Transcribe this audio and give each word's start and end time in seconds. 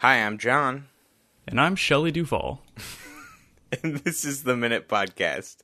Hi, 0.00 0.22
I'm 0.24 0.38
John, 0.38 0.86
And 1.48 1.60
I'm 1.60 1.74
Shelley 1.74 2.12
Duvall. 2.12 2.62
and 3.82 3.96
this 3.96 4.24
is 4.24 4.44
the 4.44 4.56
Minute 4.56 4.88
Podcast. 4.88 5.56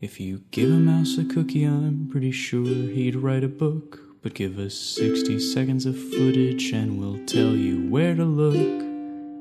If 0.00 0.20
you 0.20 0.44
give 0.52 0.70
a 0.70 0.74
mouse 0.74 1.18
a 1.18 1.24
cookie, 1.24 1.64
I'm 1.64 2.08
pretty 2.12 2.30
sure 2.30 2.64
he'd 2.64 3.16
write 3.16 3.42
a 3.42 3.48
book. 3.48 3.98
But 4.22 4.34
give 4.34 4.56
us 4.60 4.76
60 4.76 5.40
seconds 5.40 5.84
of 5.84 5.98
footage 5.98 6.70
and 6.70 7.00
we'll 7.00 7.26
tell 7.26 7.56
you 7.56 7.88
where 7.90 8.14
to 8.14 8.24
look. 8.24 8.86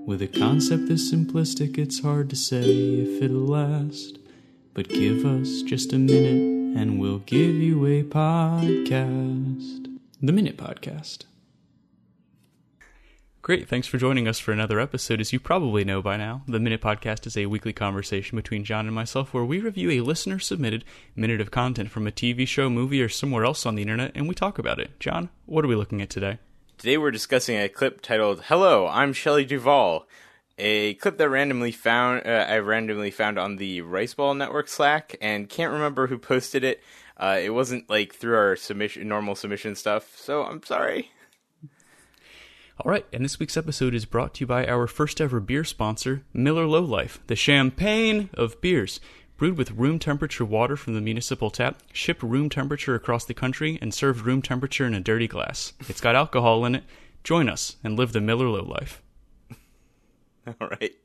With 0.07 0.23
a 0.23 0.27
concept 0.27 0.87
this 0.87 1.13
simplistic, 1.13 1.77
it's 1.77 2.01
hard 2.01 2.31
to 2.31 2.35
say 2.35 2.63
if 2.63 3.21
it'll 3.21 3.45
last. 3.45 4.17
But 4.73 4.89
give 4.89 5.23
us 5.23 5.61
just 5.61 5.93
a 5.93 5.99
minute 5.99 6.79
and 6.79 6.99
we'll 6.99 7.19
give 7.19 7.53
you 7.53 7.85
a 7.85 8.01
podcast. 8.01 9.85
The 10.19 10.31
Minute 10.31 10.57
Podcast. 10.57 11.25
Great. 13.49 13.67
Thanks 13.67 13.87
for 13.87 13.97
joining 13.97 14.27
us 14.27 14.37
for 14.37 14.51
another 14.51 14.79
episode. 14.79 15.19
As 15.19 15.33
you 15.33 15.39
probably 15.39 15.83
know 15.83 16.03
by 16.03 16.17
now, 16.17 16.43
the 16.47 16.59
Minute 16.59 16.81
Podcast 16.81 17.25
is 17.25 17.35
a 17.35 17.47
weekly 17.47 17.73
conversation 17.73 18.35
between 18.35 18.63
John 18.63 18.85
and 18.85 18.93
myself 18.93 19.33
where 19.33 19.43
we 19.43 19.59
review 19.59 19.89
a 19.89 20.05
listener 20.05 20.37
submitted 20.37 20.83
minute 21.15 21.41
of 21.41 21.49
content 21.49 21.89
from 21.89 22.05
a 22.05 22.11
TV 22.11 22.47
show, 22.47 22.69
movie, 22.69 23.01
or 23.01 23.09
somewhere 23.09 23.43
else 23.43 23.65
on 23.65 23.73
the 23.73 23.81
internet 23.81 24.11
and 24.13 24.27
we 24.27 24.35
talk 24.35 24.59
about 24.59 24.77
it. 24.77 24.99
John, 24.99 25.29
what 25.47 25.65
are 25.65 25.67
we 25.67 25.75
looking 25.75 25.99
at 25.99 26.11
today? 26.11 26.37
Today 26.77 26.99
we're 26.99 27.09
discussing 27.09 27.57
a 27.57 27.67
clip 27.69 28.01
titled 28.01 28.43
"Hello, 28.49 28.85
I'm 28.85 29.13
Shelley 29.13 29.45
Duvall," 29.45 30.05
a 30.59 30.93
clip 30.93 31.17
that 31.17 31.27
randomly 31.27 31.71
found 31.71 32.27
uh, 32.27 32.45
I 32.47 32.59
randomly 32.59 33.09
found 33.09 33.39
on 33.39 33.55
the 33.55 33.81
Riceball 33.81 34.37
Network 34.37 34.67
Slack, 34.67 35.15
and 35.21 35.49
can't 35.49 35.73
remember 35.73 36.05
who 36.05 36.19
posted 36.19 36.63
it. 36.63 36.83
Uh, 37.17 37.39
it 37.41 37.49
wasn't 37.49 37.89
like 37.89 38.13
through 38.13 38.35
our 38.35 38.55
submission 38.55 39.07
normal 39.07 39.33
submission 39.33 39.73
stuff, 39.73 40.15
so 40.15 40.43
I'm 40.43 40.61
sorry. 40.61 41.09
All 42.85 42.91
right, 42.91 43.05
and 43.11 43.25
this 43.25 43.39
week's 43.39 43.57
episode 43.57 43.93
is 43.93 44.05
brought 44.05 44.35
to 44.35 44.39
you 44.41 44.47
by 44.47 44.65
our 44.65 44.87
first 44.87 45.19
ever 45.19 45.41
beer 45.41 45.65
sponsor, 45.65 46.23
Miller 46.31 46.65
Low 46.65 46.79
Life, 46.79 47.19
the 47.27 47.35
champagne 47.35 48.29
of 48.35 48.61
beers. 48.61 49.01
Brewed 49.35 49.57
with 49.57 49.71
room 49.71 49.99
temperature 49.99 50.45
water 50.45 50.77
from 50.77 50.93
the 50.93 51.01
municipal 51.01 51.51
tap, 51.51 51.83
shipped 51.91 52.23
room 52.23 52.49
temperature 52.49 52.95
across 52.95 53.25
the 53.25 53.33
country, 53.33 53.77
and 53.81 53.93
served 53.93 54.25
room 54.25 54.41
temperature 54.41 54.85
in 54.85 54.93
a 54.93 55.01
dirty 55.01 55.27
glass. 55.27 55.73
It's 55.89 55.99
got 55.99 56.15
alcohol 56.15 56.63
in 56.63 56.75
it. 56.75 56.85
Join 57.21 57.49
us 57.49 57.75
and 57.83 57.97
live 57.97 58.13
the 58.13 58.21
Miller 58.21 58.47
Low 58.47 58.63
Life. 58.63 59.01
All 60.47 60.69
right. 60.69 60.95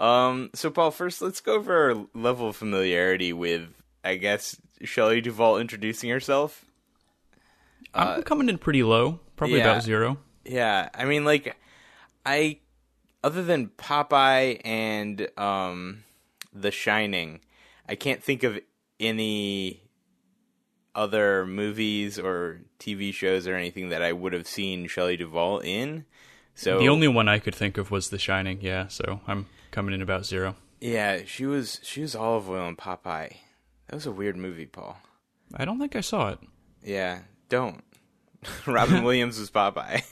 Um. 0.00 0.50
So, 0.54 0.70
Paul, 0.70 0.90
first 0.90 1.22
let's 1.22 1.40
go 1.40 1.54
over 1.54 1.90
our 1.90 2.06
level 2.14 2.48
of 2.48 2.56
familiarity 2.56 3.32
with, 3.32 3.68
I 4.02 4.16
guess, 4.16 4.60
Shelley 4.82 5.20
Duvall 5.20 5.58
introducing 5.58 6.10
herself. 6.10 6.64
I'm 7.94 8.24
coming 8.24 8.48
in 8.48 8.58
pretty 8.58 8.82
low, 8.82 9.20
probably 9.36 9.58
yeah. 9.58 9.70
about 9.70 9.84
zero. 9.84 10.18
Yeah, 10.44 10.88
I 10.94 11.04
mean, 11.04 11.24
like, 11.24 11.56
I 12.26 12.58
other 13.24 13.42
than 13.44 13.68
Popeye 13.68 14.60
and 14.64 15.28
um, 15.38 16.04
The 16.52 16.70
Shining, 16.70 17.40
I 17.88 17.94
can't 17.94 18.22
think 18.22 18.42
of 18.42 18.58
any 18.98 19.82
other 20.94 21.46
movies 21.46 22.18
or 22.18 22.60
TV 22.78 23.12
shows 23.14 23.46
or 23.46 23.54
anything 23.54 23.88
that 23.90 24.02
I 24.02 24.12
would 24.12 24.32
have 24.32 24.46
seen 24.46 24.86
Shelley 24.88 25.16
Duvall 25.16 25.60
in. 25.60 26.04
So 26.54 26.78
The 26.78 26.88
only 26.88 27.08
one 27.08 27.28
I 27.28 27.38
could 27.38 27.54
think 27.54 27.78
of 27.78 27.90
was 27.90 28.10
The 28.10 28.18
Shining, 28.18 28.58
yeah, 28.60 28.88
so 28.88 29.20
I'm 29.26 29.46
coming 29.70 29.94
in 29.94 30.02
about 30.02 30.26
zero. 30.26 30.56
yeah, 30.80 31.20
she 31.24 31.46
was 31.46 31.80
she 31.82 32.02
was 32.02 32.14
Olive 32.14 32.48
Oyl 32.50 32.68
in 32.68 32.76
Popeye. 32.76 33.36
That 33.86 33.94
was 33.96 34.06
a 34.06 34.12
weird 34.12 34.36
movie, 34.36 34.66
Paul. 34.66 34.98
I 35.54 35.64
don't 35.64 35.78
think 35.78 35.96
I 35.96 36.00
saw 36.00 36.28
it. 36.30 36.38
Yeah, 36.84 37.20
don't. 37.48 37.82
Robin 38.66 39.02
Williams 39.04 39.38
was 39.38 39.50
Popeye. 39.50 40.02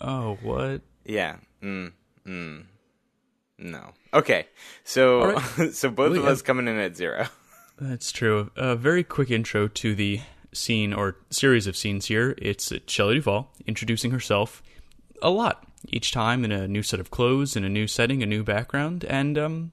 Oh, 0.00 0.38
what? 0.42 0.82
Yeah. 1.04 1.36
Mm. 1.62 1.92
Mm. 2.26 2.64
No. 3.58 3.92
Okay. 4.12 4.46
So 4.84 5.32
right. 5.32 5.72
so 5.74 5.90
both 5.90 6.10
Well, 6.10 6.20
of 6.20 6.24
yeah. 6.26 6.30
us 6.30 6.42
coming 6.42 6.68
in 6.68 6.76
at 6.78 6.96
zero. 6.96 7.26
That's 7.78 8.10
true. 8.12 8.50
A 8.56 8.74
very 8.76 9.04
quick 9.04 9.30
intro 9.30 9.68
to 9.68 9.94
the 9.94 10.20
scene 10.52 10.92
or 10.92 11.16
series 11.30 11.66
of 11.66 11.76
scenes 11.76 12.06
here. 12.06 12.34
It's 12.38 12.72
Shelley 12.86 13.16
Duvall 13.16 13.52
introducing 13.66 14.10
herself 14.10 14.62
a 15.22 15.30
lot 15.30 15.66
each 15.88 16.10
time 16.10 16.44
in 16.44 16.52
a 16.52 16.66
new 16.66 16.82
set 16.82 17.00
of 17.00 17.10
clothes, 17.10 17.54
in 17.56 17.64
a 17.64 17.68
new 17.68 17.86
setting, 17.86 18.22
a 18.22 18.26
new 18.26 18.42
background. 18.42 19.04
And, 19.04 19.36
um, 19.38 19.72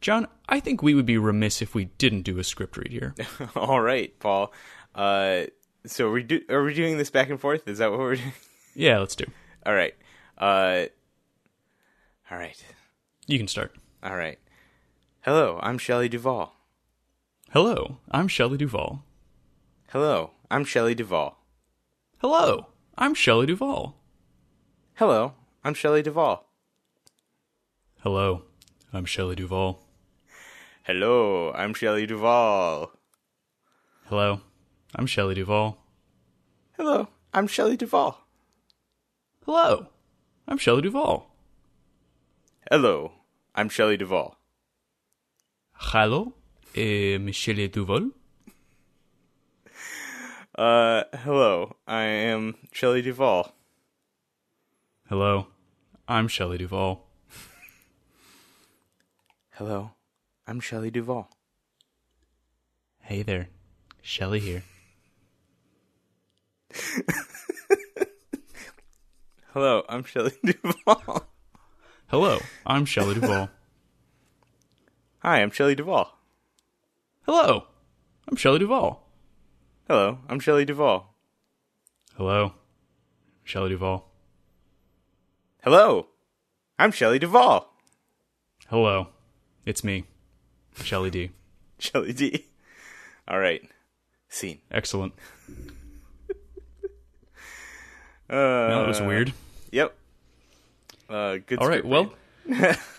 John, 0.00 0.26
I 0.48 0.60
think 0.60 0.82
we 0.82 0.94
would 0.94 1.06
be 1.06 1.18
remiss 1.18 1.60
if 1.62 1.74
we 1.74 1.86
didn't 1.98 2.22
do 2.22 2.38
a 2.38 2.44
script 2.44 2.76
read 2.76 2.90
here. 2.92 3.14
All 3.56 3.80
right, 3.80 4.16
Paul. 4.18 4.52
Uh, 4.94 5.44
so 5.84 6.10
we 6.10 6.22
do, 6.22 6.40
are 6.48 6.62
we 6.62 6.74
doing 6.74 6.96
this 6.98 7.10
back 7.10 7.28
and 7.28 7.40
forth? 7.40 7.66
Is 7.68 7.78
that 7.78 7.90
what 7.90 8.00
we're 8.00 8.16
doing? 8.16 8.32
yeah, 8.74 8.98
let's 8.98 9.14
do. 9.16 9.24
All 9.64 9.74
right. 9.74 9.94
Uh, 10.38 10.86
all 12.30 12.38
right. 12.38 12.64
You 13.26 13.38
can 13.38 13.48
start. 13.48 13.74
All 14.02 14.16
right. 14.16 14.38
Hello, 15.20 15.60
I'm 15.62 15.78
Shelley 15.78 16.08
Duvall. 16.08 16.56
Hello, 17.50 17.98
I'm 18.10 18.26
Shelley 18.26 18.56
Duvall. 18.56 19.04
Hello, 19.90 20.32
I'm 20.50 20.64
Shelley 20.64 20.94
Duvall. 20.96 21.38
Hello, 22.18 22.66
I'm 22.98 23.14
Shelley 23.14 23.44
Duvall. 23.44 23.94
Hello, 24.94 25.34
I'm 25.62 25.74
Shelley 25.74 26.02
Duvall. 26.02 26.48
Hello, 28.02 28.42
I'm 28.92 29.04
Shelley 29.04 29.36
Duvall. 29.36 29.86
Hello, 30.84 31.52
I'm 31.54 31.72
Shelley 31.74 32.06
Duvall. 32.06 32.92
Hello, 34.06 34.40
I'm 34.96 35.06
Shelley 35.06 35.34
Duvall. 35.34 35.78
Hello, 36.76 37.08
I'm 37.32 37.46
Shelley 37.46 37.76
Duvall. 37.76 38.21
Hello, 39.44 39.88
I'm 40.46 40.56
Shelley 40.56 40.82
Duvall. 40.82 41.26
Hello, 42.70 43.10
I'm 43.56 43.68
Shelley 43.68 43.96
Duvall. 43.96 44.36
Hello, 45.72 46.34
I'm 46.76 47.32
Shelley 47.32 47.66
Duvall. 47.66 48.10
Uh, 50.56 51.02
hello, 51.12 51.74
I 51.88 52.04
am 52.04 52.54
Shelley 52.70 53.02
Duvall. 53.02 53.52
Hello, 55.08 55.48
I'm 56.06 56.28
Shelley 56.28 56.58
Duvall. 56.58 57.08
Hello, 59.54 59.90
I'm 60.46 60.60
Shelley 60.60 60.92
Duvall. 60.92 61.28
Hey 63.00 63.24
there, 63.24 63.48
Shelley 64.02 64.38
here. 64.38 64.62
Hello, 69.52 69.84
I'm 69.88 70.02
Shelley 70.04 70.32
Duvall. 70.44 71.26
Hello, 72.08 72.38
I'm 72.66 72.84
Shelley 72.86 73.14
Duvall. 73.14 73.50
Hi, 75.18 75.42
I'm 75.42 75.50
Shelley 75.50 75.74
Duvall. 75.74 76.18
Hello, 77.26 77.66
I'm 78.28 78.36
Shelley 78.36 78.60
Duvall. 78.60 79.06
Hello, 79.88 80.18
I'm 80.28 80.40
Shelley 80.40 80.64
Duvall. 80.64 81.14
Hello, 82.16 82.54
Shelley 83.44 83.68
Duvall. 83.70 84.10
Hello, 85.62 86.06
I'm 86.78 86.90
Shelley 86.90 87.18
Duvall. 87.18 87.74
Hello, 88.68 89.08
it's 89.66 89.84
me, 89.84 90.04
Shelley 90.82 91.10
D. 91.10 91.30
Shelley 91.78 92.14
D. 92.14 92.46
All 93.28 93.38
right, 93.38 93.62
scene. 94.30 94.60
Excellent. 94.70 95.12
Uh, 98.30 98.68
that 98.68 98.88
was 98.88 99.02
weird. 99.02 99.34
Yep. 99.72 99.94
Uh, 101.08 101.38
good. 101.46 101.58
All 101.58 101.68
right, 101.68 101.84
well. 101.84 102.12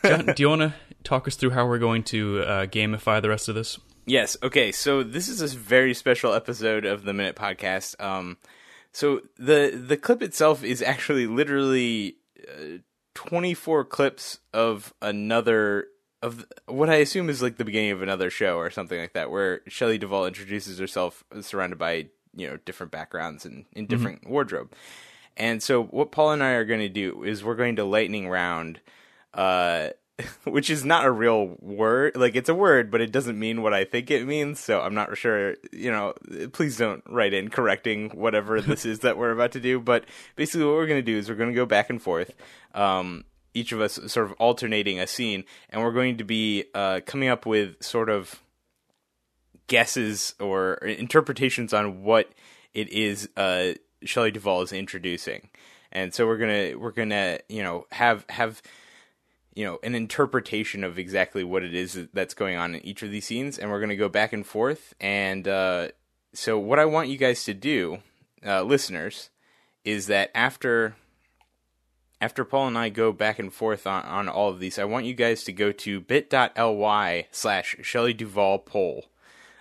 John, 0.05 0.25
do 0.25 0.35
you 0.37 0.49
want 0.49 0.61
to 0.61 0.73
talk 1.03 1.27
us 1.27 1.35
through 1.35 1.51
how 1.51 1.67
we're 1.67 1.79
going 1.79 2.03
to 2.03 2.41
uh, 2.41 2.65
gamify 2.65 3.21
the 3.21 3.29
rest 3.29 3.49
of 3.49 3.55
this? 3.55 3.79
Yes. 4.05 4.37
Okay. 4.43 4.71
So 4.71 5.03
this 5.03 5.27
is 5.27 5.41
a 5.41 5.57
very 5.57 5.93
special 5.93 6.33
episode 6.33 6.85
of 6.85 7.03
the 7.03 7.13
Minute 7.13 7.35
Podcast. 7.35 8.01
Um, 8.01 8.37
so 8.91 9.21
the 9.37 9.71
the 9.75 9.97
clip 9.97 10.21
itself 10.21 10.63
is 10.63 10.81
actually 10.81 11.27
literally 11.27 12.17
uh, 12.47 12.79
24 13.15 13.85
clips 13.85 14.39
of 14.53 14.93
another 15.01 15.87
of 16.21 16.45
what 16.67 16.89
I 16.89 16.95
assume 16.95 17.29
is 17.29 17.41
like 17.41 17.57
the 17.57 17.65
beginning 17.65 17.91
of 17.91 18.01
another 18.01 18.29
show 18.29 18.57
or 18.57 18.69
something 18.69 18.99
like 18.99 19.13
that, 19.13 19.29
where 19.29 19.61
Shelley 19.67 19.97
Duvall 19.97 20.25
introduces 20.25 20.79
herself 20.79 21.23
surrounded 21.41 21.77
by 21.77 22.07
you 22.35 22.47
know 22.47 22.57
different 22.65 22.91
backgrounds 22.91 23.45
and 23.45 23.65
in 23.73 23.87
different 23.87 24.27
wardrobe. 24.27 24.71
And 25.35 25.61
so 25.61 25.83
what 25.83 26.11
Paul 26.11 26.31
and 26.31 26.43
I 26.43 26.51
are 26.51 26.65
going 26.65 26.81
to 26.81 26.89
do 26.89 27.23
is 27.23 27.43
we're 27.43 27.55
going 27.55 27.75
to 27.77 27.83
lightning 27.83 28.29
round. 28.29 28.79
Uh, 29.33 29.89
which 30.43 30.69
is 30.69 30.85
not 30.85 31.05
a 31.05 31.11
real 31.11 31.55
word. 31.59 32.15
Like 32.15 32.35
it's 32.35 32.49
a 32.49 32.55
word, 32.55 32.91
but 32.91 33.01
it 33.01 33.11
doesn't 33.11 33.39
mean 33.39 33.61
what 33.61 33.73
I 33.73 33.83
think 33.83 34.11
it 34.11 34.25
means. 34.25 34.59
So 34.59 34.81
I'm 34.81 34.93
not 34.93 35.17
sure. 35.17 35.55
You 35.71 35.91
know, 35.91 36.13
please 36.51 36.77
don't 36.77 37.03
write 37.07 37.33
in 37.33 37.49
correcting 37.49 38.09
whatever 38.11 38.61
this 38.61 38.85
is 38.85 38.99
that 38.99 39.17
we're 39.17 39.31
about 39.31 39.51
to 39.53 39.59
do. 39.59 39.79
But 39.79 40.05
basically, 40.35 40.65
what 40.65 40.75
we're 40.75 40.87
going 40.87 41.03
to 41.03 41.11
do 41.11 41.17
is 41.17 41.29
we're 41.29 41.35
going 41.35 41.49
to 41.49 41.55
go 41.55 41.65
back 41.65 41.89
and 41.89 42.01
forth. 42.01 42.33
Um, 42.73 43.25
each 43.53 43.71
of 43.71 43.81
us 43.81 43.99
sort 44.07 44.25
of 44.25 44.33
alternating 44.33 44.99
a 44.99 45.07
scene, 45.07 45.43
and 45.69 45.81
we're 45.81 45.91
going 45.91 46.17
to 46.17 46.23
be 46.23 46.65
uh, 46.73 47.01
coming 47.05 47.29
up 47.29 47.45
with 47.45 47.81
sort 47.83 48.09
of 48.09 48.41
guesses 49.67 50.33
or 50.39 50.75
interpretations 50.75 51.71
on 51.71 52.03
what 52.03 52.31
it 52.73 52.89
is 52.89 53.29
uh, 53.37 53.73
Shelley 54.05 54.31
Duvall 54.31 54.61
is 54.61 54.73
introducing. 54.73 55.49
and 55.91 56.13
so 56.13 56.25
we're 56.25 56.37
gonna 56.37 56.77
we're 56.77 56.91
gonna 56.91 57.39
you 57.47 57.63
know 57.63 57.85
have 57.91 58.25
have 58.29 58.61
you 59.53 59.63
know 59.63 59.79
an 59.83 59.95
interpretation 59.95 60.83
of 60.83 60.97
exactly 60.99 61.43
what 61.43 61.63
it 61.63 61.73
is 61.73 62.07
that's 62.13 62.33
going 62.33 62.57
on 62.57 62.75
in 62.75 62.85
each 62.85 63.03
of 63.03 63.11
these 63.11 63.25
scenes, 63.25 63.57
and 63.57 63.71
we're 63.71 63.79
gonna 63.79 63.95
go 63.95 64.09
back 64.09 64.33
and 64.33 64.45
forth. 64.45 64.93
And 64.99 65.47
uh, 65.47 65.89
so 66.33 66.57
what 66.57 66.79
I 66.79 66.85
want 66.85 67.09
you 67.09 67.17
guys 67.17 67.43
to 67.45 67.53
do, 67.53 67.99
uh, 68.45 68.63
listeners, 68.63 69.29
is 69.85 70.07
that 70.07 70.31
after 70.33 70.95
after 72.19 72.43
Paul 72.43 72.67
and 72.67 72.77
I 72.77 72.89
go 72.89 73.11
back 73.11 73.37
and 73.37 73.53
forth 73.53 73.85
on, 73.85 74.03
on 74.05 74.29
all 74.29 74.49
of 74.49 74.59
these, 74.59 74.79
I 74.79 74.85
want 74.85 75.05
you 75.05 75.13
guys 75.13 75.43
to 75.43 75.51
go 75.51 75.71
to 75.73 75.99
bit.ly 75.99 77.27
slash 77.31 77.75
Shelley 77.81 78.13
Duvall 78.13 78.59
poll. 78.59 79.05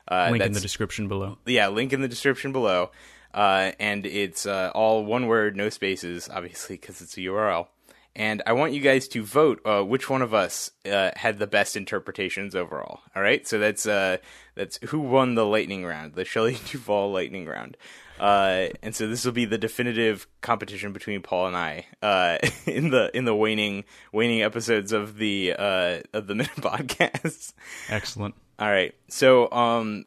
Uh, 0.09 0.29
link 0.31 0.45
in 0.45 0.53
the 0.53 0.61
description 0.61 1.09
below. 1.09 1.39
Yeah, 1.45 1.69
link 1.69 1.93
in 1.93 2.01
the 2.03 2.09
description 2.09 2.53
below. 2.53 2.91
Uh, 3.35 3.73
and 3.79 4.07
it's 4.07 4.47
uh, 4.47 4.71
all 4.75 5.05
one 5.05 5.27
word, 5.27 5.57
no 5.57 5.69
spaces, 5.69 6.29
obviously, 6.33 6.77
because 6.77 7.01
it's 7.01 7.17
a 7.17 7.21
URL. 7.21 7.69
And 8.15 8.43
I 8.47 8.53
want 8.53 8.75
you 8.75 8.81
guys 8.81 9.09
to 9.09 9.23
vote 9.23 9.61
uh, 9.65 9.83
which 9.83 10.11
one 10.11 10.21
of 10.21 10.35
us 10.35 10.71
uh, 10.85 11.13
had 11.17 11.39
the 11.39 11.47
best 11.47 11.77
interpretations 11.77 12.55
overall. 12.55 13.01
All 13.17 13.23
right, 13.23 13.47
so 13.47 13.59
that's 13.59 13.87
uh, 13.87 14.19
that's 14.55 14.79
who 14.89 15.01
won 15.01 15.35
the 15.35 15.47
lightning 15.47 15.85
round, 15.85 16.15
the 16.15 16.27
Shelley 16.27 16.59
Duvall 16.71 17.11
lightning 17.11 17.47
round. 17.47 17.79
Uh, 18.21 18.69
and 18.83 18.95
so 18.95 19.09
this 19.09 19.25
will 19.25 19.33
be 19.33 19.47
the 19.47 19.59
definitive 19.59 20.27
competition 20.43 20.93
between 20.93 21.23
Paul 21.23 21.49
and 21.49 21.57
I 21.57 21.87
uh, 22.03 22.39
in 22.67 22.91
the 22.91 23.11
in 23.17 23.25
the 23.25 23.35
waning 23.35 23.85
waning 24.13 24.43
episodes 24.43 24.93
of 24.93 25.17
the 25.17 25.55
uh, 25.59 26.01
of 26.13 26.27
the 26.27 26.35
minute 26.37 26.57
podcast. 26.57 27.55
Excellent. 27.89 28.35
All 28.59 28.71
right, 28.71 28.95
so 29.09 29.51
um, 29.51 30.05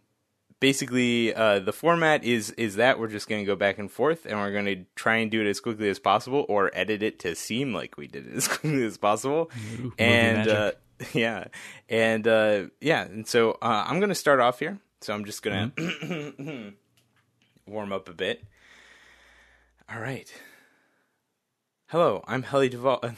basically 0.59 1.33
uh, 1.33 1.59
the 1.59 1.73
format 1.73 2.23
is 2.23 2.51
is 2.51 2.75
that 2.75 2.99
we're 2.99 3.07
just 3.07 3.27
going 3.27 3.41
to 3.41 3.45
go 3.45 3.55
back 3.55 3.77
and 3.77 3.91
forth, 3.91 4.25
and 4.25 4.39
we're 4.39 4.51
going 4.51 4.65
to 4.65 4.85
try 4.95 5.17
and 5.17 5.31
do 5.31 5.41
it 5.41 5.47
as 5.47 5.59
quickly 5.59 5.89
as 5.89 5.99
possible, 5.99 6.45
or 6.49 6.71
edit 6.73 7.03
it 7.03 7.19
to 7.19 7.35
seem 7.35 7.73
like 7.73 7.97
we 7.97 8.07
did 8.07 8.27
it 8.27 8.33
as 8.35 8.47
quickly 8.47 8.83
as 8.83 8.97
possible. 8.97 9.51
Ooh, 9.79 9.93
and 9.97 10.47
uh, 10.47 10.71
yeah, 11.13 11.45
and 11.89 12.27
uh, 12.27 12.65
yeah, 12.81 13.03
and 13.03 13.27
so 13.27 13.51
uh, 13.61 13.85
I'm 13.87 13.99
going 13.99 14.09
to 14.09 14.15
start 14.15 14.39
off 14.39 14.59
here. 14.59 14.79
So 15.01 15.13
I'm 15.13 15.25
just 15.25 15.43
going 15.43 15.71
to. 15.71 15.81
Mm-hmm. 15.81 16.69
warm 17.67 17.91
up 17.91 18.09
a 18.09 18.13
bit. 18.13 18.43
All 19.91 19.99
right. 19.99 20.31
Hello, 21.87 22.23
I'm 22.27 22.43
Helly 22.43 22.69
Duvall. 22.69 23.01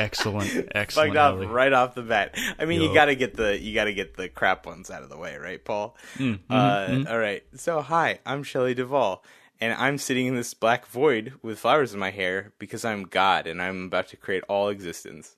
excellent, 0.00 0.68
excellent. 0.74 1.16
off 1.16 1.38
right 1.48 1.72
off 1.72 1.94
the 1.94 2.02
bat. 2.02 2.36
I 2.58 2.64
mean, 2.64 2.80
Yo. 2.80 2.88
you 2.88 2.94
gotta 2.94 3.14
get 3.14 3.36
the 3.36 3.58
you 3.58 3.74
gotta 3.74 3.92
get 3.92 4.16
the 4.16 4.28
crap 4.28 4.66
ones 4.66 4.90
out 4.90 5.02
of 5.02 5.08
the 5.08 5.16
way, 5.16 5.36
right, 5.36 5.64
Paul? 5.64 5.96
Mm, 6.16 6.40
uh, 6.48 6.86
mm. 6.86 7.10
All 7.10 7.18
right. 7.18 7.42
So, 7.54 7.80
hi, 7.80 8.20
I'm 8.26 8.42
Shelley 8.42 8.74
Duvall, 8.74 9.24
and 9.60 9.72
I'm 9.74 9.98
sitting 9.98 10.26
in 10.26 10.34
this 10.34 10.54
black 10.54 10.86
void 10.86 11.34
with 11.42 11.58
flowers 11.58 11.94
in 11.94 12.00
my 12.00 12.10
hair 12.10 12.52
because 12.58 12.84
I'm 12.84 13.04
God, 13.04 13.46
and 13.46 13.60
I'm 13.60 13.84
about 13.84 14.08
to 14.08 14.16
create 14.16 14.42
all 14.48 14.68
existence. 14.68 15.36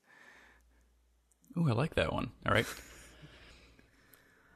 Ooh, 1.56 1.68
I 1.68 1.72
like 1.72 1.94
that 1.96 2.12
one. 2.12 2.30
All 2.46 2.54
right. 2.54 2.66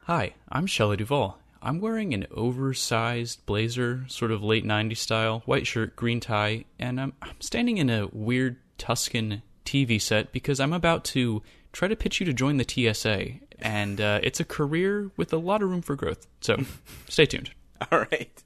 Hi, 0.05 0.35
I'm 0.49 0.67
Shelley 0.67 0.95
Duvall, 0.95 1.37
I'm 1.61 1.81
wearing 1.81 2.13
an 2.13 2.27
oversized 2.31 3.45
blazer, 3.45 4.05
sort 4.07 4.31
of 4.31 4.43
late 4.43 4.65
90s 4.65 4.97
style, 4.97 5.41
white 5.45 5.67
shirt, 5.67 5.95
green 5.95 6.19
tie, 6.19 6.65
and 6.79 6.99
I'm, 6.99 7.13
I'm 7.21 7.39
standing 7.41 7.77
in 7.77 7.89
a 7.89 8.07
weird 8.11 8.57
Tuscan 8.77 9.41
TV 9.67 10.01
set 10.01 10.31
because 10.31 10.59
I'm 10.59 10.73
about 10.73 11.03
to 11.05 11.43
try 11.73 11.87
to 11.87 11.95
pitch 11.95 12.19
you 12.19 12.25
to 12.25 12.33
join 12.33 12.57
the 12.57 12.65
TSA. 12.67 13.33
And 13.59 13.99
uh, 13.99 14.19
it's 14.23 14.39
a 14.39 14.45
career 14.45 15.11
with 15.17 15.33
a 15.33 15.37
lot 15.37 15.61
of 15.61 15.69
room 15.69 15.81
for 15.81 15.95
growth. 15.95 16.25
So 16.41 16.57
stay 17.09 17.25
tuned. 17.25 17.51
All 17.91 17.99
right. 17.99 18.43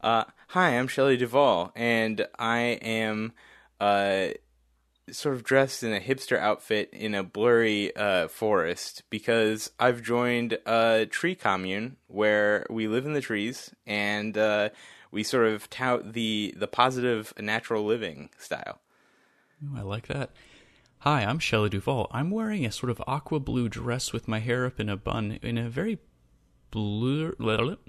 Uh, 0.00 0.24
hi, 0.48 0.78
I'm 0.78 0.88
Shelley 0.88 1.16
Duvall, 1.16 1.72
and 1.74 2.26
I 2.38 2.78
am. 2.82 3.32
Uh, 3.80 4.28
sort 5.12 5.34
of 5.34 5.42
dressed 5.42 5.82
in 5.82 5.92
a 5.92 6.00
hipster 6.00 6.38
outfit 6.38 6.88
in 6.92 7.14
a 7.14 7.22
blurry 7.22 7.94
uh, 7.96 8.28
forest 8.28 9.02
because 9.10 9.70
I've 9.78 10.02
joined 10.02 10.58
a 10.66 11.06
tree 11.10 11.34
commune 11.34 11.96
where 12.06 12.66
we 12.70 12.88
live 12.88 13.06
in 13.06 13.12
the 13.12 13.20
trees 13.20 13.74
and 13.86 14.36
uh, 14.36 14.70
we 15.10 15.22
sort 15.22 15.46
of 15.46 15.68
tout 15.70 16.12
the 16.12 16.54
the 16.56 16.68
positive 16.68 17.32
natural 17.38 17.84
living 17.84 18.30
style. 18.38 18.80
Ooh, 19.62 19.76
I 19.76 19.82
like 19.82 20.06
that. 20.06 20.30
Hi, 21.00 21.22
I'm 21.22 21.38
Shelley 21.38 21.68
Duvall. 21.68 22.08
I'm 22.10 22.30
wearing 22.30 22.64
a 22.64 22.72
sort 22.72 22.90
of 22.90 23.02
aqua 23.06 23.40
blue 23.40 23.68
dress 23.68 24.12
with 24.12 24.28
my 24.28 24.38
hair 24.38 24.66
up 24.66 24.80
in 24.80 24.88
a 24.88 24.96
bun 24.96 25.38
in 25.42 25.58
a 25.58 25.68
very 25.68 25.98
blur 26.70 27.32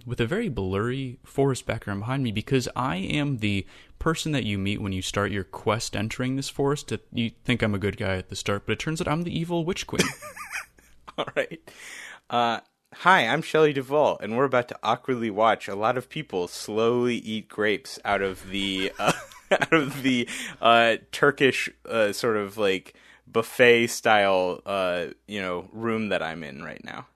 with 0.05 0.19
a 0.19 0.25
very 0.25 0.49
blurry 0.49 1.19
forest 1.23 1.65
background 1.65 2.01
behind 2.01 2.23
me 2.23 2.31
because 2.31 2.67
I 2.75 2.95
am 2.97 3.37
the 3.37 3.65
person 3.99 4.31
that 4.31 4.43
you 4.43 4.57
meet 4.57 4.81
when 4.81 4.91
you 4.91 5.01
start 5.01 5.31
your 5.31 5.43
quest 5.43 5.95
entering 5.95 6.35
this 6.35 6.49
forest. 6.49 6.91
You 7.13 7.31
think 7.43 7.61
I'm 7.61 7.75
a 7.75 7.79
good 7.79 7.97
guy 7.97 8.17
at 8.17 8.29
the 8.29 8.35
start, 8.35 8.63
but 8.65 8.73
it 8.73 8.79
turns 8.79 8.99
out 8.99 9.07
I'm 9.07 9.23
the 9.23 9.37
evil 9.37 9.63
witch 9.63 9.87
queen. 9.87 10.07
All 11.17 11.27
right. 11.35 11.61
Uh, 12.29 12.61
hi, 12.93 13.27
I'm 13.27 13.41
Shelley 13.41 13.73
Duvall, 13.73 14.17
and 14.19 14.35
we're 14.35 14.45
about 14.45 14.67
to 14.69 14.79
awkwardly 14.83 15.29
watch 15.29 15.67
a 15.67 15.75
lot 15.75 15.97
of 15.97 16.09
people 16.09 16.47
slowly 16.47 17.15
eat 17.17 17.47
grapes 17.47 17.99
out 18.03 18.21
of 18.21 18.49
the 18.49 18.91
uh, 18.97 19.13
out 19.61 19.73
of 19.73 20.03
the 20.03 20.27
uh, 20.61 20.97
Turkish 21.11 21.69
uh, 21.89 22.11
sort 22.11 22.37
of 22.37 22.57
like 22.57 22.93
buffet 23.27 23.87
style 23.87 24.61
uh, 24.65 25.05
you 25.27 25.41
know 25.41 25.69
room 25.71 26.09
that 26.09 26.21
I'm 26.21 26.43
in 26.43 26.63
right 26.63 26.83
now. 26.83 27.07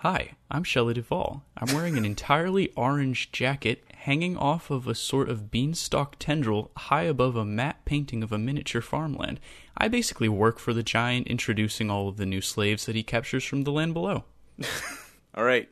Hi, 0.00 0.32
I'm 0.50 0.62
Shelley 0.62 0.92
Duvall. 0.92 1.42
I'm 1.56 1.74
wearing 1.74 1.96
an 1.96 2.04
entirely 2.04 2.70
orange 2.76 3.32
jacket 3.32 3.82
hanging 3.94 4.36
off 4.36 4.70
of 4.70 4.86
a 4.86 4.94
sort 4.94 5.30
of 5.30 5.50
beanstalk 5.50 6.16
tendril 6.18 6.70
high 6.76 7.04
above 7.04 7.34
a 7.34 7.46
matte 7.46 7.84
painting 7.86 8.22
of 8.22 8.30
a 8.30 8.38
miniature 8.38 8.82
farmland. 8.82 9.40
I 9.76 9.88
basically 9.88 10.28
work 10.28 10.58
for 10.58 10.74
the 10.74 10.82
giant 10.82 11.28
introducing 11.28 11.90
all 11.90 12.08
of 12.08 12.18
the 12.18 12.26
new 12.26 12.42
slaves 12.42 12.84
that 12.86 12.94
he 12.94 13.02
captures 13.02 13.42
from 13.42 13.64
the 13.64 13.72
land 13.72 13.94
below. 13.94 14.24
all 15.34 15.44
right. 15.44 15.68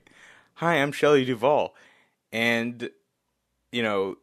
Hi, 0.54 0.76
I'm 0.76 0.90
Shelley 0.90 1.24
Duvall. 1.26 1.74
And, 2.32 2.90
you 3.72 3.82
know, 3.82 4.16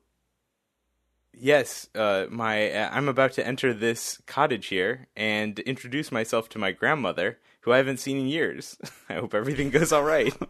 yes, 1.42 1.90
uh, 1.96 2.28
my 2.30 2.72
uh, 2.72 2.90
I'm 2.92 3.10
about 3.10 3.34
to 3.34 3.46
enter 3.46 3.74
this 3.74 4.22
cottage 4.28 4.68
here 4.68 5.08
and 5.16 5.60
introduce 5.60 6.12
myself 6.12 6.48
to 6.50 6.60
my 6.60 6.72
grandmother 6.72 7.40
who 7.62 7.74
I 7.74 7.78
haven't 7.78 8.00
seen 8.00 8.18
in 8.18 8.28
years. 8.28 8.78
I 9.10 9.16
hope 9.16 9.34
everything 9.34 9.72
goes 9.72 9.92
all 9.92 10.04
right. 10.04 10.34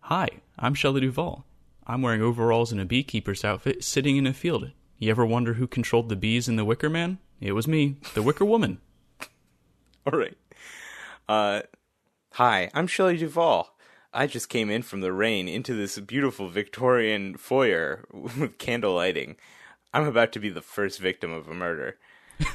Hi, 0.00 0.28
I'm 0.58 0.74
Shelley 0.74 1.00
Duvall. 1.00 1.44
I'm 1.86 2.02
wearing 2.02 2.22
overalls 2.22 2.72
and 2.72 2.80
a 2.80 2.84
beekeeper's 2.84 3.44
outfit 3.44 3.84
sitting 3.84 4.16
in 4.16 4.26
a 4.26 4.32
field. 4.32 4.70
You 4.98 5.10
ever 5.10 5.26
wonder 5.26 5.54
who 5.54 5.66
controlled 5.66 6.08
the 6.08 6.16
bees 6.16 6.48
in 6.48 6.56
the 6.56 6.64
Wicker 6.64 6.88
Man? 6.90 7.18
It 7.40 7.52
was 7.52 7.68
me, 7.68 7.96
the 8.14 8.22
Wicker 8.22 8.44
Woman. 8.44 8.80
all 10.06 10.18
right. 10.18 10.36
Uh, 11.28 11.62
hi, 12.32 12.70
I'm 12.72 12.86
Shelley 12.86 13.16
Duvall. 13.16 13.75
I 14.16 14.26
just 14.26 14.48
came 14.48 14.70
in 14.70 14.80
from 14.80 15.02
the 15.02 15.12
rain 15.12 15.46
into 15.46 15.74
this 15.74 15.98
beautiful 15.98 16.48
Victorian 16.48 17.36
foyer 17.36 18.06
with 18.12 18.56
candle 18.56 18.94
lighting. 18.94 19.36
I'm 19.92 20.06
about 20.06 20.32
to 20.32 20.40
be 20.40 20.48
the 20.48 20.62
first 20.62 20.98
victim 20.98 21.30
of 21.30 21.46
a 21.48 21.54
murder. 21.54 21.98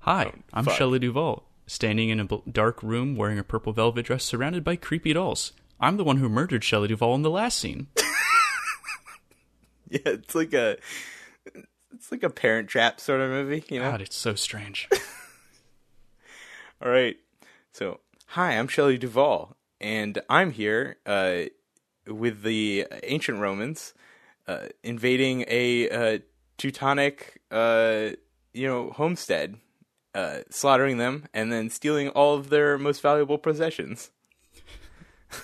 Hi, 0.00 0.32
oh, 0.34 0.38
I'm 0.52 0.66
Shelley 0.66 0.98
Duvall, 0.98 1.44
standing 1.68 2.08
in 2.08 2.18
a 2.18 2.26
dark 2.50 2.82
room 2.82 3.14
wearing 3.14 3.38
a 3.38 3.44
purple 3.44 3.72
velvet 3.72 4.06
dress 4.06 4.24
surrounded 4.24 4.64
by 4.64 4.74
creepy 4.74 5.12
dolls. 5.12 5.52
I'm 5.78 5.98
the 5.98 6.04
one 6.04 6.16
who 6.16 6.28
murdered 6.28 6.64
Shelley 6.64 6.88
Duvall 6.88 7.14
in 7.14 7.22
the 7.22 7.30
last 7.30 7.56
scene. 7.56 7.86
yeah, 9.88 10.00
it's 10.04 10.34
like 10.34 10.52
a 10.52 10.78
it's 11.94 12.10
like 12.10 12.24
a 12.24 12.30
parent 12.30 12.68
trap 12.68 12.98
sort 12.98 13.20
of 13.20 13.30
movie, 13.30 13.62
you 13.68 13.78
know. 13.78 13.92
God, 13.92 14.00
it's 14.00 14.16
so 14.16 14.34
strange. 14.34 14.88
All 16.82 16.90
right. 16.90 17.16
So, 17.72 18.00
hi, 18.28 18.58
I'm 18.58 18.66
Shelley 18.66 18.98
Duvall, 18.98 19.56
and 19.80 20.20
I'm 20.28 20.50
here 20.50 20.96
uh, 21.06 21.42
with 22.06 22.42
the 22.42 22.86
ancient 23.02 23.38
Romans 23.38 23.94
uh, 24.46 24.66
invading 24.82 25.44
a 25.48 25.88
uh, 25.88 26.18
Teutonic, 26.58 27.40
uh, 27.50 28.10
you 28.52 28.66
know, 28.66 28.90
homestead 28.90 29.56
uh, 30.14 30.38
slaughtering 30.50 30.98
them, 30.98 31.26
and 31.32 31.52
then 31.52 31.70
stealing 31.70 32.08
all 32.10 32.34
of 32.34 32.50
their 32.50 32.78
most 32.78 33.00
valuable 33.00 33.38
possessions. 33.38 34.10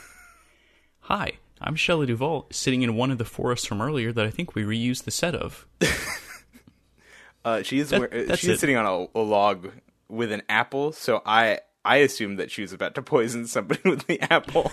Hi, 1.00 1.32
I'm 1.60 1.76
Shelley 1.76 2.06
Duvall, 2.06 2.48
sitting 2.50 2.82
in 2.82 2.96
one 2.96 3.10
of 3.10 3.18
the 3.18 3.24
forests 3.24 3.66
from 3.66 3.80
earlier 3.80 4.12
that 4.12 4.26
I 4.26 4.30
think 4.30 4.54
we 4.54 4.64
reused 4.64 5.04
the 5.04 5.10
set 5.10 5.34
of. 5.34 5.66
uh, 7.44 7.62
she's 7.62 7.90
that, 7.90 8.12
it. 8.12 8.38
sitting 8.38 8.76
on 8.76 8.86
a, 8.86 9.18
a, 9.18 9.22
log 9.22 9.70
with 10.08 10.32
an 10.32 10.42
apple, 10.48 10.92
so 10.92 11.22
I 11.24 11.60
I 11.86 11.98
assumed 11.98 12.38
that 12.40 12.50
she 12.50 12.62
was 12.62 12.72
about 12.72 12.96
to 12.96 13.02
poison 13.02 13.46
somebody 13.46 13.80
with 13.88 14.08
the 14.08 14.20
apple. 14.20 14.72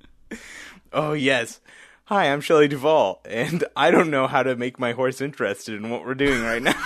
oh 0.92 1.12
yes. 1.12 1.60
Hi, 2.06 2.30
I'm 2.30 2.40
Shelley 2.42 2.68
Duvall, 2.68 3.22
and 3.24 3.64
I 3.74 3.90
don't 3.90 4.10
know 4.10 4.26
how 4.26 4.42
to 4.42 4.56
make 4.56 4.78
my 4.78 4.92
horse 4.92 5.22
interested 5.22 5.76
in 5.76 5.88
what 5.88 6.04
we're 6.04 6.14
doing 6.14 6.42
right 6.42 6.60
now. 6.60 6.74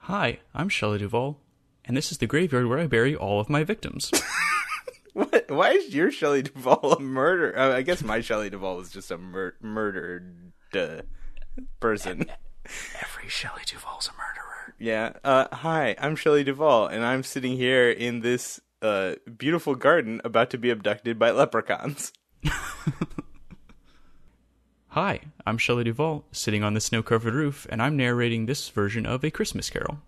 Hi, 0.00 0.38
I'm 0.54 0.68
Shelley 0.68 0.98
Duvall, 0.98 1.40
and 1.84 1.96
this 1.96 2.12
is 2.12 2.18
the 2.18 2.26
graveyard 2.26 2.66
where 2.66 2.78
I 2.78 2.86
bury 2.86 3.16
all 3.16 3.40
of 3.40 3.48
my 3.48 3.64
victims. 3.64 4.12
What? 5.12 5.50
Why 5.50 5.70
is 5.72 5.92
your 5.94 6.12
Shelley 6.12 6.42
Duvall 6.42 6.92
a 6.92 7.00
murder? 7.00 7.58
Uh, 7.58 7.74
I 7.74 7.82
guess 7.82 8.02
my 8.04 8.20
Shelley 8.20 8.50
Duvall 8.50 8.76
was 8.76 8.90
just 8.90 9.10
a 9.10 9.18
mur- 9.18 9.56
murdered 9.60 10.52
uh, 10.72 11.00
person. 11.80 12.26
Every 12.66 13.28
Shelley 13.28 13.62
Duvall's 13.66 14.08
a 14.08 14.12
murderer. 14.12 14.74
Yeah. 14.78 15.12
Uh, 15.24 15.54
hi, 15.54 15.96
I'm 15.98 16.16
Shelley 16.16 16.44
Duvall, 16.44 16.86
and 16.86 17.04
I'm 17.04 17.22
sitting 17.22 17.56
here 17.56 17.90
in 17.90 18.20
this 18.20 18.60
uh, 18.82 19.14
beautiful 19.36 19.74
garden 19.74 20.20
about 20.24 20.50
to 20.50 20.58
be 20.58 20.70
abducted 20.70 21.18
by 21.18 21.30
leprechauns. 21.30 22.12
Hi, 24.94 25.20
I'm 25.46 25.56
Shelley 25.56 25.84
Duvall, 25.84 26.24
sitting 26.32 26.64
on 26.64 26.74
the 26.74 26.80
snow 26.80 27.00
covered 27.00 27.34
roof, 27.34 27.64
and 27.70 27.80
I'm 27.80 27.96
narrating 27.96 28.46
this 28.46 28.68
version 28.70 29.06
of 29.06 29.22
A 29.22 29.30
Christmas 29.30 29.70
Carol. 29.70 29.98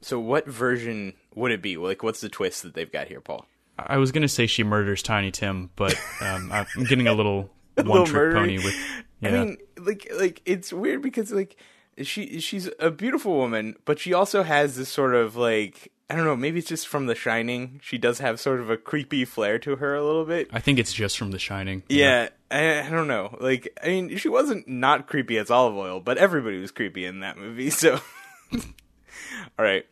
So, 0.00 0.20
what 0.20 0.46
version 0.46 1.14
would 1.34 1.50
it 1.50 1.60
be? 1.60 1.76
Like, 1.76 2.04
what's 2.04 2.20
the 2.20 2.28
twist 2.28 2.62
that 2.62 2.74
they've 2.74 2.90
got 2.90 3.08
here, 3.08 3.20
Paul? 3.20 3.46
I 3.76 3.96
was 3.96 4.12
going 4.12 4.22
to 4.22 4.28
say 4.28 4.46
she 4.46 4.62
murders 4.62 5.02
Tiny 5.02 5.32
Tim, 5.32 5.70
but 5.74 5.98
um, 6.20 6.52
I'm 6.52 6.84
getting 6.84 7.08
a 7.08 7.12
little 7.14 7.50
little 7.76 7.92
one 7.92 8.04
trick 8.04 8.32
pony 8.32 8.58
with. 8.58 8.76
Yeah. 9.20 9.28
I 9.28 9.32
mean, 9.32 9.56
like, 9.80 10.10
like 10.14 10.42
it's 10.44 10.72
weird 10.72 11.02
because 11.02 11.32
like 11.32 11.56
she 12.02 12.40
she's 12.40 12.68
a 12.78 12.90
beautiful 12.90 13.36
woman, 13.36 13.76
but 13.84 13.98
she 13.98 14.12
also 14.12 14.42
has 14.42 14.76
this 14.76 14.88
sort 14.88 15.14
of 15.14 15.36
like 15.36 15.92
I 16.10 16.16
don't 16.16 16.24
know, 16.24 16.36
maybe 16.36 16.58
it's 16.58 16.68
just 16.68 16.88
from 16.88 17.06
The 17.06 17.14
Shining. 17.14 17.78
She 17.84 17.96
does 17.96 18.18
have 18.18 18.40
sort 18.40 18.58
of 18.58 18.68
a 18.68 18.76
creepy 18.76 19.24
flair 19.24 19.60
to 19.60 19.76
her 19.76 19.94
a 19.94 20.04
little 20.04 20.24
bit. 20.24 20.48
I 20.52 20.58
think 20.58 20.80
it's 20.80 20.92
just 20.92 21.16
from 21.16 21.30
The 21.30 21.38
Shining. 21.38 21.84
Yeah, 21.88 22.30
I, 22.50 22.80
I 22.80 22.90
don't 22.90 23.06
know. 23.06 23.36
Like, 23.40 23.68
I 23.80 23.86
mean, 23.86 24.16
she 24.16 24.28
wasn't 24.28 24.66
not 24.66 25.06
creepy 25.06 25.38
as 25.38 25.52
Olive 25.52 25.76
Oyl, 25.76 26.00
but 26.00 26.18
everybody 26.18 26.58
was 26.58 26.72
creepy 26.72 27.04
in 27.04 27.20
that 27.20 27.38
movie. 27.38 27.70
So, 27.80 28.00
all 28.52 28.60
right. 29.64 29.86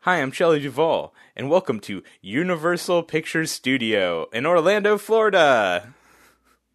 Hi, 0.00 0.22
I'm 0.22 0.32
Shelley 0.32 0.60
Duvall, 0.60 1.12
and 1.36 1.50
welcome 1.50 1.78
to 1.80 2.02
Universal 2.22 3.02
Pictures 3.02 3.50
Studio 3.50 4.28
in 4.32 4.46
Orlando, 4.46 4.96
Florida. 4.96 5.92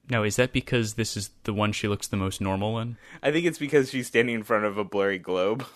Now, 0.10 0.24
is 0.24 0.36
that 0.36 0.54
because 0.54 0.94
this 0.94 1.18
is 1.18 1.32
the 1.44 1.54
one 1.54 1.72
she 1.72 1.88
looks 1.88 2.08
the 2.08 2.18
most 2.18 2.40
normal 2.40 2.80
in? 2.80 2.98
I 3.24 3.32
think 3.32 3.46
it's 3.46 3.58
because 3.58 3.90
she's 3.90 4.08
standing 4.08 4.36
in 4.36 4.44
front 4.44 4.66
of 4.66 4.78
a 4.78 4.84
blurry 4.84 5.20
globe. 5.20 5.66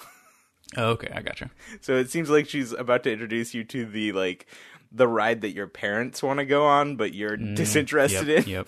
Oh, 0.77 0.89
okay, 0.89 1.11
I 1.11 1.21
gotcha. 1.21 1.49
So 1.81 1.95
it 1.95 2.11
seems 2.11 2.29
like 2.29 2.47
she's 2.47 2.73
about 2.73 3.01
to 3.03 3.11
introduce 3.11 3.55
you 3.55 3.63
to 3.63 3.85
the 3.85 4.11
like 4.11 4.45
the 4.91 5.07
ride 5.07 5.41
that 5.41 5.51
your 5.55 5.65
parents 5.65 6.21
want 6.21 6.37
to 6.37 6.45
go 6.45 6.63
on, 6.63 6.95
but 6.95 7.13
you're 7.15 7.37
mm, 7.37 7.55
disinterested 7.55 8.27
yep, 8.27 8.43
in. 8.45 8.49
Yep, 8.51 8.67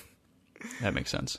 that 0.82 0.94
makes 0.96 1.12
sense. 1.12 1.38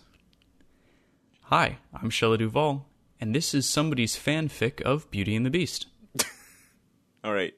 Hi, 1.47 1.79
I'm 1.93 2.11
Shelley 2.11 2.39
Duvall, 2.39 2.87
and 3.21 3.35
this 3.35 3.55
is 3.55 3.69
somebody's 3.69 4.17
fanfic 4.17 4.81
of 4.83 5.11
Beauty 5.11 5.35
and 5.35 5.45
the 5.45 5.51
Beast. 5.51 5.87
All 7.25 7.33
right. 7.33 7.55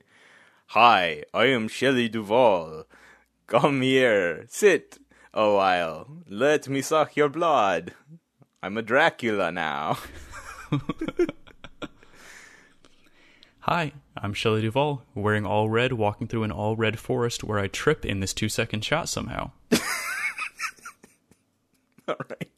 Hi, 0.68 1.24
I 1.34 1.44
am 1.44 1.68
Shelley 1.68 2.08
Duvall. 2.08 2.84
Come 3.46 3.82
here, 3.82 4.46
sit 4.48 4.98
a 5.34 5.52
while. 5.52 6.06
Let 6.28 6.68
me 6.68 6.80
suck 6.80 7.16
your 7.16 7.28
blood. 7.28 7.92
I'm 8.62 8.78
a 8.78 8.82
Dracula 8.82 9.50
now. 9.52 9.98
Hi, 13.60 13.92
I'm 14.16 14.32
Shelley 14.34 14.62
Duvall, 14.62 15.02
wearing 15.14 15.44
all 15.44 15.68
red, 15.68 15.94
walking 15.94 16.28
through 16.28 16.44
an 16.44 16.52
all 16.52 16.76
red 16.76 16.98
forest 16.98 17.42
where 17.42 17.58
I 17.58 17.66
trip 17.66 18.04
in 18.04 18.20
this 18.20 18.32
two 18.32 18.48
second 18.48 18.84
shot 18.84 19.08
somehow. 19.08 19.50
All 22.06 22.16
right. 22.28 22.50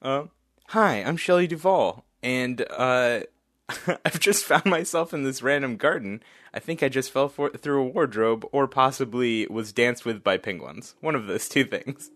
Um, 0.00 0.30
hi, 0.68 1.02
I'm 1.02 1.18
Shelley 1.18 1.46
Duvall, 1.46 2.06
and 2.22 2.64
uh, 2.70 3.20
I've 4.04 4.20
just 4.20 4.44
found 4.44 4.66
myself 4.66 5.12
in 5.14 5.22
this 5.24 5.42
random 5.42 5.76
garden. 5.76 6.22
I 6.52 6.58
think 6.60 6.82
I 6.82 6.88
just 6.88 7.10
fell 7.10 7.28
for- 7.28 7.50
through 7.50 7.82
a 7.82 7.86
wardrobe, 7.86 8.44
or 8.52 8.66
possibly 8.66 9.46
was 9.48 9.72
danced 9.72 10.04
with 10.04 10.22
by 10.22 10.36
penguins. 10.38 10.94
One 11.00 11.14
of 11.14 11.26
those 11.26 11.48
two 11.48 11.64
things. 11.64 12.10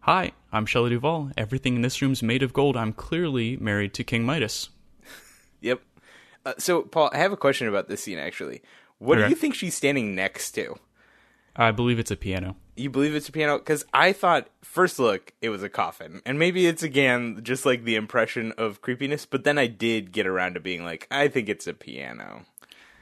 Hi, 0.00 0.32
I'm 0.52 0.66
Shelley 0.66 0.90
Duvall. 0.90 1.30
Everything 1.36 1.76
in 1.76 1.82
this 1.82 2.00
room's 2.02 2.22
made 2.22 2.42
of 2.42 2.52
gold. 2.52 2.76
I'm 2.76 2.92
clearly 2.92 3.56
married 3.56 3.94
to 3.94 4.04
King 4.04 4.24
Midas. 4.24 4.68
Yep. 5.60 5.80
Uh, 6.44 6.52
so, 6.58 6.82
Paul, 6.82 7.08
I 7.14 7.16
have 7.16 7.32
a 7.32 7.38
question 7.38 7.68
about 7.68 7.88
this 7.88 8.02
scene. 8.02 8.18
Actually, 8.18 8.60
what 8.98 9.16
do 9.16 9.26
you 9.30 9.34
think 9.34 9.54
she's 9.54 9.74
standing 9.74 10.14
next 10.14 10.50
to? 10.52 10.76
I 11.56 11.70
believe 11.70 11.98
it's 11.98 12.10
a 12.10 12.16
piano. 12.16 12.56
You 12.76 12.90
believe 12.90 13.14
it's 13.14 13.28
a 13.28 13.32
piano? 13.32 13.58
Because 13.58 13.84
I 13.94 14.12
thought 14.12 14.48
first 14.62 14.98
look 14.98 15.32
it 15.40 15.48
was 15.50 15.62
a 15.62 15.68
coffin, 15.68 16.20
and 16.26 16.38
maybe 16.38 16.66
it's 16.66 16.82
again 16.82 17.40
just 17.42 17.64
like 17.64 17.84
the 17.84 17.94
impression 17.96 18.52
of 18.58 18.82
creepiness. 18.82 19.26
But 19.26 19.44
then 19.44 19.58
I 19.58 19.66
did 19.68 20.10
get 20.12 20.26
around 20.26 20.54
to 20.54 20.60
being 20.60 20.84
like, 20.84 21.06
I 21.10 21.28
think 21.28 21.48
it's 21.48 21.66
a 21.66 21.74
piano. 21.74 22.46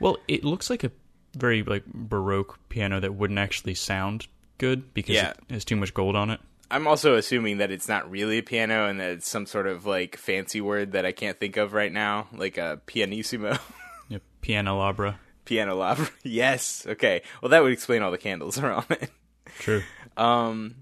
Well, 0.01 0.19
it 0.29 0.45
looks 0.45 0.69
like 0.69 0.85
a 0.85 0.91
very 1.37 1.63
like 1.63 1.85
baroque 1.87 2.59
piano 2.69 3.01
that 3.01 3.15
wouldn't 3.15 3.39
actually 3.39 3.75
sound 3.75 4.27
good 4.59 4.93
because 4.93 5.15
Yeah. 5.17 5.31
it 5.49 5.55
has 5.55 5.65
too 5.65 5.77
much 5.77 5.95
gold 5.95 6.17
on 6.17 6.29
it. 6.31 6.41
I'm 6.71 6.87
also 6.87 7.15
assuming 7.17 7.59
that 7.59 7.71
it's 7.71 7.89
not 7.89 8.11
really 8.11 8.39
a 8.39 8.43
piano 8.43 8.87
and 8.89 8.99
that 9.01 9.11
it's 9.11 9.29
some 9.29 9.47
sort 9.47 9.67
of 9.67 9.85
like 9.87 10.17
fancy 10.17 10.61
word 10.61 10.93
that 10.93 11.05
I 11.07 11.13
can't 11.13 11.39
think 11.39 11.57
of 11.57 11.73
right 11.73 11.93
now, 11.93 12.29
like 12.35 12.59
a 12.59 12.81
pianissimo, 12.87 13.59
Yeah, 14.09 14.19
piano 14.43 14.79
labra. 14.81 15.15
piano 15.47 15.77
labra. 15.79 16.11
yes. 16.23 16.87
Okay. 16.87 17.23
Well, 17.41 17.49
that 17.51 17.63
would 17.63 17.73
explain 17.73 18.03
all 18.03 18.11
the 18.11 18.19
candles 18.19 18.59
around 18.63 18.87
it. 18.91 19.11
True. 19.59 19.83
Um, 20.17 20.75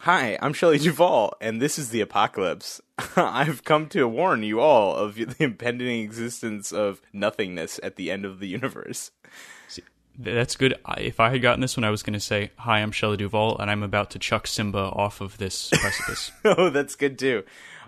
hi, 0.00 0.38
I'm 0.42 0.52
Shelley 0.52 0.78
Duvall, 0.78 1.34
and 1.40 1.60
this 1.60 1.78
is 1.78 1.90
the 1.90 2.00
apocalypse. 2.00 2.80
I've 3.16 3.64
come 3.64 3.88
to 3.90 4.06
warn 4.08 4.42
you 4.42 4.60
all 4.60 4.94
of 4.96 5.14
the 5.14 5.34
impending 5.38 6.00
existence 6.02 6.72
of 6.72 7.00
nothingness 7.12 7.80
at 7.82 7.96
the 7.96 8.10
end 8.10 8.24
of 8.24 8.38
the 8.40 8.48
universe. 8.48 9.10
Th- 9.74 9.86
That's 10.16 10.56
good. 10.56 10.74
If 10.98 11.18
I 11.20 11.30
had 11.30 11.42
gotten 11.42 11.60
this 11.60 11.76
one, 11.76 11.84
I 11.84 11.90
was 11.90 12.02
going 12.02 12.12
to 12.14 12.20
say, 12.20 12.50
"Hi, 12.58 12.78
I'm 12.80 12.92
Shelley 12.92 13.16
Duvall, 13.16 13.58
and 13.58 13.70
I'm 13.70 13.82
about 13.82 14.10
to 14.10 14.18
chuck 14.18 14.46
Simba 14.46 14.78
off 14.78 15.20
of 15.20 15.38
this 15.38 15.70
precipice." 15.72 16.30
oh, 16.44 16.70
that's 16.70 16.94
good 16.94 17.18
too. 17.18 17.42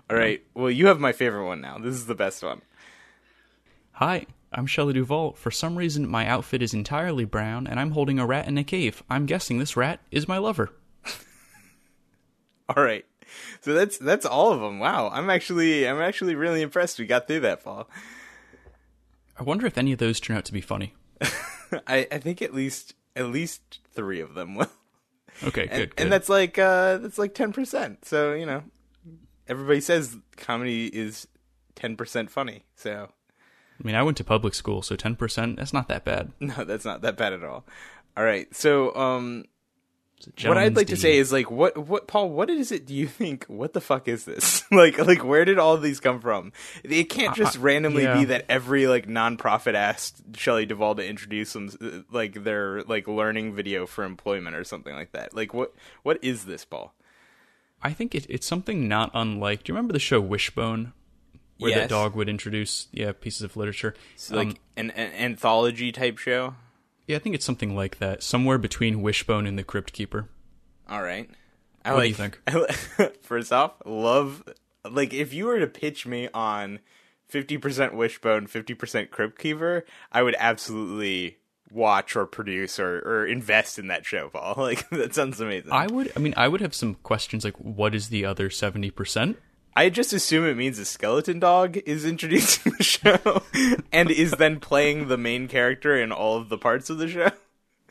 All 0.09 0.15
right. 0.17 0.41
Well, 0.53 0.71
you 0.71 0.87
have 0.87 0.99
my 0.99 1.11
favorite 1.11 1.45
one 1.45 1.61
now. 1.61 1.77
This 1.77 1.93
is 1.95 2.05
the 2.05 2.15
best 2.15 2.41
one. 2.43 2.61
Hi, 3.93 4.25
I'm 4.51 4.65
Shelley 4.65 4.93
Duvall. 4.93 5.33
For 5.33 5.51
some 5.51 5.77
reason, 5.77 6.07
my 6.07 6.25
outfit 6.27 6.61
is 6.61 6.73
entirely 6.73 7.25
brown, 7.25 7.67
and 7.67 7.79
I'm 7.79 7.91
holding 7.91 8.19
a 8.19 8.25
rat 8.25 8.47
in 8.47 8.57
a 8.57 8.63
cave. 8.63 9.03
I'm 9.09 9.25
guessing 9.25 9.59
this 9.59 9.75
rat 9.75 9.99
is 10.11 10.27
my 10.27 10.37
lover. 10.37 10.73
All 12.69 12.83
right. 12.83 13.05
So 13.61 13.73
that's 13.73 13.97
that's 13.97 14.25
all 14.25 14.53
of 14.53 14.61
them. 14.61 14.79
Wow. 14.79 15.09
I'm 15.11 15.29
actually 15.29 15.87
I'm 15.87 15.99
actually 15.99 16.35
really 16.35 16.61
impressed 16.61 16.97
we 16.97 17.05
got 17.05 17.27
through 17.27 17.41
that, 17.41 17.63
Paul. 17.63 17.89
I 19.37 19.43
wonder 19.43 19.65
if 19.67 19.77
any 19.77 19.91
of 19.91 19.99
those 19.99 20.19
turn 20.19 20.37
out 20.37 20.45
to 20.45 20.53
be 20.53 20.61
funny. 20.61 20.93
I, 21.85 22.07
I 22.09 22.17
think 22.19 22.41
at 22.41 22.53
least 22.53 22.95
at 23.15 23.25
least 23.25 23.79
three 23.93 24.21
of 24.21 24.33
them 24.33 24.55
will. 24.55 24.71
Okay, 25.43 25.67
good. 25.67 25.71
And, 25.71 25.89
good. 25.89 26.01
and 26.01 26.11
that's 26.11 26.29
like 26.29 26.57
uh 26.57 26.97
that's 26.97 27.17
like 27.17 27.35
ten 27.35 27.51
percent. 27.51 28.05
So, 28.05 28.33
you 28.33 28.45
know. 28.45 28.63
Everybody 29.49 29.79
says 29.81 30.17
comedy 30.35 30.87
is 30.87 31.27
ten 31.75 31.95
percent 31.95 32.31
funny. 32.31 32.65
So 32.75 33.09
I 33.79 33.85
mean, 33.85 33.95
I 33.95 34.03
went 34.03 34.17
to 34.17 34.23
public 34.23 34.53
school, 34.53 34.81
so 34.81 34.95
ten 34.95 35.15
percent—that's 35.15 35.73
not 35.73 35.87
that 35.87 36.03
bad. 36.03 36.31
no, 36.39 36.63
that's 36.63 36.85
not 36.85 37.01
that 37.01 37.17
bad 37.17 37.33
at 37.33 37.43
all. 37.43 37.65
All 38.15 38.23
right. 38.23 38.53
So 38.55 38.95
um 38.95 39.45
what 40.25 40.29
I'd 40.29 40.41
gentleman's 40.41 40.77
like 40.77 40.87
to 40.87 40.97
say 40.97 41.17
is 41.17 41.31
like 41.31 41.51
what 41.51 41.77
what 41.77 42.07
Paul, 42.07 42.29
what 42.31 42.49
is 42.49 42.71
it 42.71 42.87
do 42.87 42.95
you 42.95 43.07
think 43.07 43.45
what 43.45 43.73
the 43.73 43.81
fuck 43.81 44.07
is 44.07 44.25
this? 44.25 44.63
like 44.71 44.97
like 44.97 45.23
where 45.23 45.45
did 45.45 45.59
all 45.59 45.77
these 45.77 45.99
come 45.99 46.19
from? 46.19 46.51
It 46.83 47.05
can't 47.05 47.35
just 47.35 47.57
I- 47.57 47.61
randomly 47.61 48.03
yeah. 48.03 48.17
be 48.17 48.25
that 48.25 48.45
every 48.49 48.87
like 48.87 49.07
nonprofit 49.07 49.75
asked 49.75 50.35
Shelley 50.35 50.65
Duvall 50.65 50.95
to 50.95 51.07
introduce 51.07 51.53
them 51.53 51.69
uh, 51.79 51.99
like 52.11 52.43
their 52.43 52.81
like 52.83 53.07
learning 53.07 53.53
video 53.53 53.85
for 53.85 54.03
employment 54.03 54.55
or 54.55 54.63
something 54.63 54.95
like 54.95 55.11
that. 55.11 55.35
Like 55.35 55.53
what 55.53 55.75
what 56.01 56.17
is 56.23 56.45
this, 56.45 56.65
Paul? 56.65 56.95
I 57.83 57.93
think 57.93 58.15
it, 58.15 58.25
it's 58.27 58.47
something 58.47 58.87
not 58.87 59.11
unlike. 59.13 59.63
Do 59.63 59.71
you 59.71 59.75
remember 59.75 59.93
the 59.93 59.99
show 59.99 60.19
Wishbone, 60.19 60.93
where 61.59 61.71
Yes. 61.71 61.79
that 61.81 61.89
dog 61.89 62.15
would 62.15 62.29
introduce 62.29 62.87
yeah 62.91 63.11
pieces 63.11 63.41
of 63.41 63.55
literature? 63.57 63.93
It's 64.15 64.31
like 64.31 64.47
Um, 64.49 64.55
an, 64.75 64.91
an 64.91 65.11
anthology 65.13 65.91
type 65.91 66.17
show. 66.17 66.55
yeah, 67.07 67.15
I 67.15 67.19
think 67.19 67.35
it's 67.35 67.45
something 67.45 67.75
like 67.75 67.99
that, 67.99 68.21
somewhere 68.23 68.57
between 68.57 69.01
Wishbone 69.01 69.47
and 69.47 69.57
the 69.57 69.63
Crypt 69.63 69.93
Keeper. 69.93 70.29
All 70.89 71.01
right. 71.03 71.29
I 71.85 71.93
What 71.93 72.01
do 72.01 72.07
you 72.07 72.13
think? 72.13 72.41
First 73.21 73.51
off, 73.53 73.73
love 73.85 74.43
like 74.89 75.13
if 75.13 75.33
you 75.33 75.45
were 75.45 75.59
to 75.59 75.67
pitch 75.67 76.05
me 76.05 76.29
on 76.33 76.79
fifty 77.27 77.57
percent 77.57 77.93
Wishbone, 77.93 78.47
fifty 78.47 78.73
percent 78.73 79.11
Crypt 79.11 79.37
Keeper, 79.39 79.85
I 80.11 80.21
would 80.23 80.35
absolutely 80.39 81.37
watch 81.69 82.15
or 82.15 82.25
produce 82.25 82.79
or, 82.79 82.99
or 82.99 83.25
invest 83.27 83.77
in 83.77 83.87
that 83.87 84.05
show, 84.05 84.29
Paul. 84.29 84.53
Like 84.57 84.89
that 84.89 85.13
sounds 85.13 85.41
amazing. 85.41 85.71
I 85.71 85.87
would, 85.87 86.11
I 86.15 86.19
mean, 86.19 86.33
I 86.37 86.47
would 86.47 86.61
have 86.61 86.73
some 86.73 86.95
questions 86.95 87.43
like, 87.43 87.57
what 87.57 87.93
is 87.95 88.07
the 88.09 88.23
other 88.25 88.49
seventy 88.49 88.89
percent? 88.91 89.37
I 89.77 89.89
just 89.89 90.11
assume 90.11 90.43
it 90.45 90.57
means 90.57 90.79
a 90.79 90.85
skeleton 90.85 91.39
dog 91.39 91.77
is 91.85 92.03
introducing 92.03 92.73
the 92.77 92.83
show 92.83 93.43
and 93.91 94.09
is 94.09 94.31
then 94.31 94.59
playing 94.59 95.07
the 95.07 95.19
main 95.19 95.47
character 95.47 95.95
in 95.95 96.11
all 96.11 96.35
of 96.35 96.49
the 96.49 96.57
parts 96.57 96.89
of 96.89 96.97
the 96.97 97.07
show. 97.07 97.29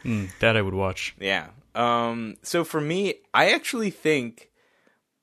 Mm, 0.05 0.31
that 0.41 0.57
I 0.57 0.63
would 0.63 0.75
watch. 0.75 1.15
Yeah. 1.21 1.51
Um 1.77 2.39
so 2.43 2.65
for 2.65 2.81
me, 2.81 3.15
I 3.33 3.53
actually 3.53 3.91
think 3.91 4.51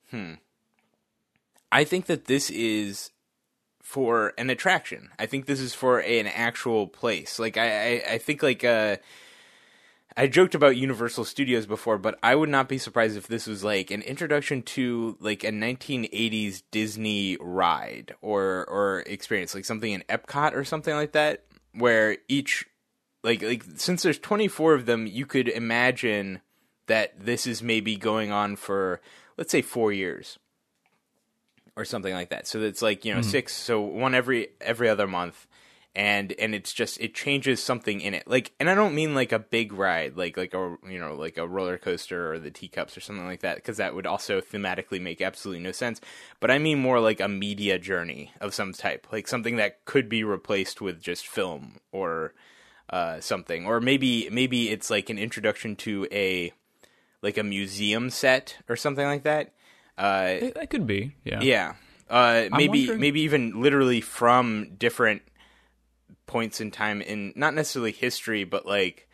hmm 0.09 0.35
I 1.69 1.83
think 1.83 2.05
that 2.05 2.25
this 2.25 2.49
is 2.49 3.11
for 3.81 4.33
an 4.37 4.49
attraction. 4.49 5.09
I 5.19 5.25
think 5.25 5.45
this 5.45 5.59
is 5.59 5.73
for 5.73 5.99
an 5.99 6.27
actual 6.27 6.87
place. 6.87 7.39
Like 7.39 7.57
I, 7.57 7.67
I, 7.67 8.03
I 8.13 8.17
think 8.19 8.41
like 8.41 8.63
uh, 8.63 8.97
I 10.15 10.27
joked 10.27 10.53
about 10.53 10.77
Universal 10.77 11.25
Studios 11.25 11.65
before, 11.65 11.97
but 11.97 12.19
I 12.21 12.35
would 12.35 12.49
not 12.49 12.69
be 12.69 12.77
surprised 12.77 13.17
if 13.17 13.27
this 13.27 13.47
was 13.47 13.63
like 13.63 13.89
an 13.89 14.01
introduction 14.03 14.61
to 14.63 15.17
like 15.19 15.43
a 15.43 15.49
1980s 15.49 16.63
Disney 16.71 17.37
ride 17.39 18.13
or 18.21 18.65
or 18.69 19.03
experience, 19.07 19.55
like 19.55 19.65
something 19.65 19.91
in 19.91 20.03
Epcot 20.09 20.53
or 20.53 20.63
something 20.63 20.93
like 20.93 21.13
that, 21.13 21.45
where 21.73 22.17
each 22.27 22.65
like 23.23 23.41
like 23.41 23.63
since 23.77 24.03
there's 24.03 24.19
24 24.19 24.75
of 24.75 24.85
them, 24.85 25.07
you 25.07 25.25
could 25.25 25.47
imagine 25.47 26.41
that 26.87 27.25
this 27.25 27.47
is 27.47 27.63
maybe 27.63 27.95
going 27.95 28.31
on 28.31 28.55
for 28.55 29.01
let's 29.37 29.51
say 29.51 29.61
4 29.61 29.91
years 29.91 30.37
or 31.75 31.85
something 31.85 32.13
like 32.13 32.29
that. 32.29 32.45
So 32.45 32.61
it's 32.61 32.83
like, 32.83 33.03
you 33.03 33.13
know, 33.13 33.21
mm-hmm. 33.21 33.29
6 33.29 33.53
so 33.53 33.81
one 33.81 34.13
every 34.13 34.49
every 34.61 34.89
other 34.89 35.07
month 35.07 35.47
and 35.95 36.31
and 36.33 36.55
it's 36.55 36.73
just 36.73 36.99
it 36.99 37.13
changes 37.13 37.61
something 37.61 38.01
in 38.01 38.13
it. 38.13 38.27
Like 38.27 38.51
and 38.59 38.69
I 38.69 38.75
don't 38.75 38.95
mean 38.95 39.13
like 39.13 39.31
a 39.31 39.39
big 39.39 39.73
ride 39.73 40.17
like 40.17 40.37
like 40.37 40.53
a 40.53 40.75
you 40.89 40.99
know, 40.99 41.15
like 41.15 41.37
a 41.37 41.47
roller 41.47 41.77
coaster 41.77 42.33
or 42.33 42.39
the 42.39 42.49
teacups 42.51 42.97
or 42.97 43.01
something 43.01 43.25
like 43.25 43.41
that 43.41 43.57
because 43.57 43.77
that 43.77 43.93
would 43.93 44.07
also 44.07 44.41
thematically 44.41 44.99
make 45.01 45.21
absolutely 45.21 45.63
no 45.63 45.71
sense. 45.71 46.01
But 46.39 46.49
I 46.49 46.57
mean 46.57 46.79
more 46.79 46.99
like 46.99 47.19
a 47.19 47.27
media 47.27 47.77
journey 47.77 48.31
of 48.41 48.53
some 48.53 48.73
type, 48.73 49.07
like 49.11 49.27
something 49.27 49.57
that 49.57 49.85
could 49.85 50.09
be 50.09 50.23
replaced 50.23 50.81
with 50.81 51.01
just 51.01 51.27
film 51.27 51.79
or 51.91 52.33
uh, 52.89 53.19
something, 53.21 53.65
or 53.65 53.79
maybe 53.79 54.27
maybe 54.31 54.69
it's 54.69 54.89
like 54.89 55.09
an 55.09 55.17
introduction 55.19 55.75
to 55.77 56.07
a 56.11 56.51
like 57.21 57.37
a 57.37 57.43
museum 57.43 58.09
set 58.09 58.57
or 58.67 58.75
something 58.75 59.05
like 59.05 59.23
that. 59.23 59.53
Uh, 59.97 60.51
that 60.55 60.69
could 60.69 60.85
be. 60.87 61.15
Yeah. 61.23 61.39
yeah, 61.41 61.73
uh, 62.09 62.45
maybe 62.51 62.79
wondering- 62.79 62.99
maybe 62.99 63.21
even 63.21 63.61
literally 63.61 64.01
from 64.01 64.71
different 64.77 65.21
points 66.25 66.61
in 66.61 66.71
time 66.71 67.01
in 67.01 67.33
not 67.35 67.53
necessarily 67.53 67.91
history, 67.91 68.43
but 68.43 68.65
like 68.65 69.07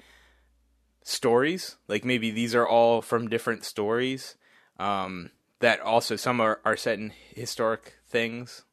stories. 1.03 1.75
Like 1.87 2.05
maybe 2.05 2.31
these 2.31 2.55
are 2.55 2.67
all 2.67 3.01
from 3.01 3.27
different 3.29 3.63
stories. 3.65 4.35
Um, 4.79 5.31
that 5.59 5.81
also 5.81 6.15
some 6.15 6.39
are, 6.39 6.61
are 6.63 6.77
set 6.77 6.99
in 6.99 7.11
historic 7.35 7.95
things. 8.07 8.63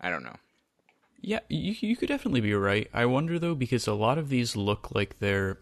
I 0.00 0.10
don't 0.10 0.24
know. 0.24 0.36
Yeah, 1.20 1.40
you 1.48 1.74
you 1.80 1.96
could 1.96 2.08
definitely 2.08 2.40
be 2.42 2.54
right. 2.54 2.88
I 2.92 3.06
wonder 3.06 3.38
though 3.38 3.54
because 3.54 3.86
a 3.86 3.94
lot 3.94 4.18
of 4.18 4.28
these 4.28 4.56
look 4.56 4.94
like 4.94 5.18
they're 5.20 5.58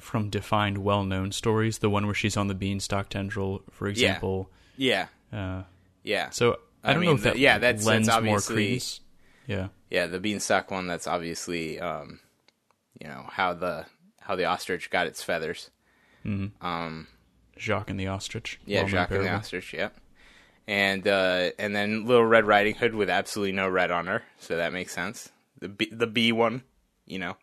from 0.00 0.28
defined, 0.28 0.78
well-known 0.78 1.30
stories. 1.30 1.78
The 1.78 1.88
one 1.90 2.06
where 2.06 2.14
she's 2.16 2.36
on 2.36 2.48
the 2.48 2.54
beanstalk 2.54 3.08
tendril, 3.10 3.62
for 3.70 3.86
example. 3.86 4.50
Yeah, 4.76 5.06
Uh, 5.32 5.62
yeah. 6.02 6.30
so 6.30 6.58
I, 6.82 6.90
I 6.90 6.92
don't 6.94 7.00
mean, 7.02 7.10
know 7.10 7.14
if 7.16 7.22
that 7.22 7.34
the- 7.34 7.38
yeah, 7.40 7.58
that's- 7.58 7.84
lends 7.86 8.08
that's 8.08 8.24
more 8.24 8.34
obviously- 8.36 8.54
credence. 8.64 9.00
Yeah. 9.46 9.68
yeah, 9.90 10.06
the 10.06 10.20
beanstalk 10.20 10.70
one. 10.70 10.86
That's 10.86 11.06
obviously, 11.06 11.78
um, 11.80 12.20
you 13.00 13.08
know, 13.08 13.26
how 13.30 13.54
the 13.54 13.86
how 14.20 14.36
the 14.36 14.44
ostrich 14.46 14.90
got 14.90 15.06
its 15.06 15.22
feathers. 15.22 15.70
Um, 16.24 17.06
Jacques 17.58 17.90
and 17.90 18.00
the 18.00 18.06
ostrich. 18.08 18.58
yeah, 18.64 18.78
well-known 18.78 18.90
Jacques 18.90 19.10
and 19.10 19.24
the 19.24 19.30
ostrich. 19.30 19.72
Yep. 19.74 19.94
And 20.66 21.06
uh, 21.06 21.50
and 21.58 21.76
then 21.76 22.06
Little 22.06 22.24
Red 22.24 22.46
Riding 22.46 22.74
Hood 22.74 22.94
with 22.94 23.10
absolutely 23.10 23.52
no 23.52 23.68
red 23.68 23.90
on 23.90 24.06
her, 24.06 24.22
so 24.38 24.56
that 24.56 24.72
makes 24.72 24.94
sense. 24.94 25.30
The 25.60 25.68
B, 25.68 25.88
the 25.92 26.06
B 26.06 26.32
one, 26.32 26.62
you 27.04 27.18
know, 27.18 27.36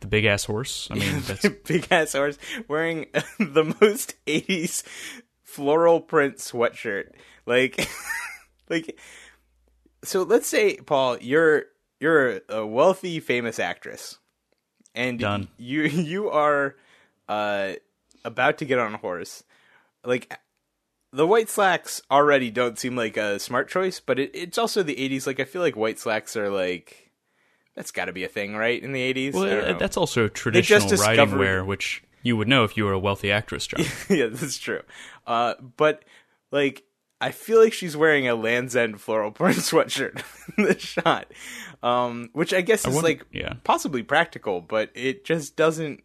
The 0.00 0.08
big 0.08 0.24
ass 0.24 0.44
horse. 0.44 0.88
I 0.90 0.94
mean, 0.94 1.20
that's 1.26 1.48
big 1.64 1.86
ass 1.92 2.12
horse 2.14 2.38
wearing 2.66 3.06
the 3.38 3.72
most 3.80 4.14
'80s 4.26 4.82
floral 5.44 6.00
print 6.00 6.38
sweatshirt. 6.38 7.10
Like, 7.46 7.88
like, 8.68 8.98
so 10.06 10.22
let's 10.22 10.46
say, 10.46 10.76
Paul, 10.76 11.18
you're 11.20 11.64
you're 12.00 12.40
a 12.48 12.66
wealthy, 12.66 13.20
famous 13.20 13.58
actress, 13.58 14.18
and 14.94 15.18
Done. 15.18 15.48
you 15.56 15.82
you 15.82 16.30
are 16.30 16.76
uh, 17.28 17.72
about 18.24 18.58
to 18.58 18.64
get 18.64 18.78
on 18.78 18.94
a 18.94 18.98
horse. 18.98 19.44
Like, 20.04 20.38
the 21.12 21.26
white 21.26 21.48
slacks 21.48 22.00
already 22.10 22.50
don't 22.50 22.78
seem 22.78 22.96
like 22.96 23.16
a 23.16 23.38
smart 23.38 23.68
choice, 23.68 24.00
but 24.00 24.18
it, 24.18 24.30
it's 24.34 24.58
also 24.58 24.82
the 24.82 24.96
'80s. 24.96 25.26
Like, 25.26 25.40
I 25.40 25.44
feel 25.44 25.62
like 25.62 25.76
white 25.76 25.98
slacks 25.98 26.36
are 26.36 26.50
like. 26.50 27.02
That's 27.74 27.90
got 27.90 28.06
to 28.06 28.12
be 28.14 28.24
a 28.24 28.28
thing, 28.28 28.56
right? 28.56 28.82
In 28.82 28.92
the 28.92 29.12
80s? 29.12 29.34
Well, 29.34 29.78
that's 29.78 29.98
also 29.98 30.28
traditional 30.28 30.88
riding 30.96 31.36
wear, 31.36 31.62
which 31.62 32.02
you 32.22 32.34
would 32.34 32.48
know 32.48 32.64
if 32.64 32.74
you 32.74 32.86
were 32.86 32.92
a 32.94 32.98
wealthy 32.98 33.30
actress, 33.30 33.66
John. 33.66 33.84
yeah, 34.08 34.28
that's 34.28 34.56
true. 34.56 34.80
Uh, 35.26 35.56
but 35.76 36.02
like, 36.50 36.84
I 37.20 37.30
feel 37.30 37.60
like 37.62 37.72
she's 37.72 37.96
wearing 37.96 38.28
a 38.28 38.34
Land's 38.34 38.76
End 38.76 39.00
floral 39.00 39.30
print 39.30 39.56
sweatshirt 39.58 40.22
in 40.58 40.64
the 40.64 40.78
shot, 40.78 41.32
um, 41.82 42.28
which 42.32 42.52
I 42.52 42.60
guess 42.60 42.86
is 42.86 42.94
wonder- 42.94 43.08
like 43.08 43.26
yeah. 43.32 43.54
possibly 43.64 44.02
practical, 44.02 44.60
but 44.60 44.90
it 44.94 45.24
just 45.24 45.56
doesn't. 45.56 46.02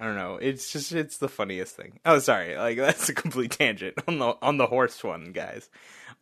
I 0.00 0.06
don't 0.06 0.16
know. 0.16 0.36
It's 0.36 0.72
just 0.72 0.92
it's 0.92 1.18
the 1.18 1.28
funniest 1.28 1.76
thing. 1.76 2.00
Oh, 2.04 2.18
sorry. 2.18 2.56
Like 2.56 2.76
that's 2.78 3.08
a 3.08 3.14
complete 3.14 3.52
tangent 3.52 3.94
on 4.08 4.18
the 4.18 4.36
on 4.42 4.56
the 4.56 4.66
horse 4.66 5.02
one, 5.04 5.32
guys. 5.32 5.68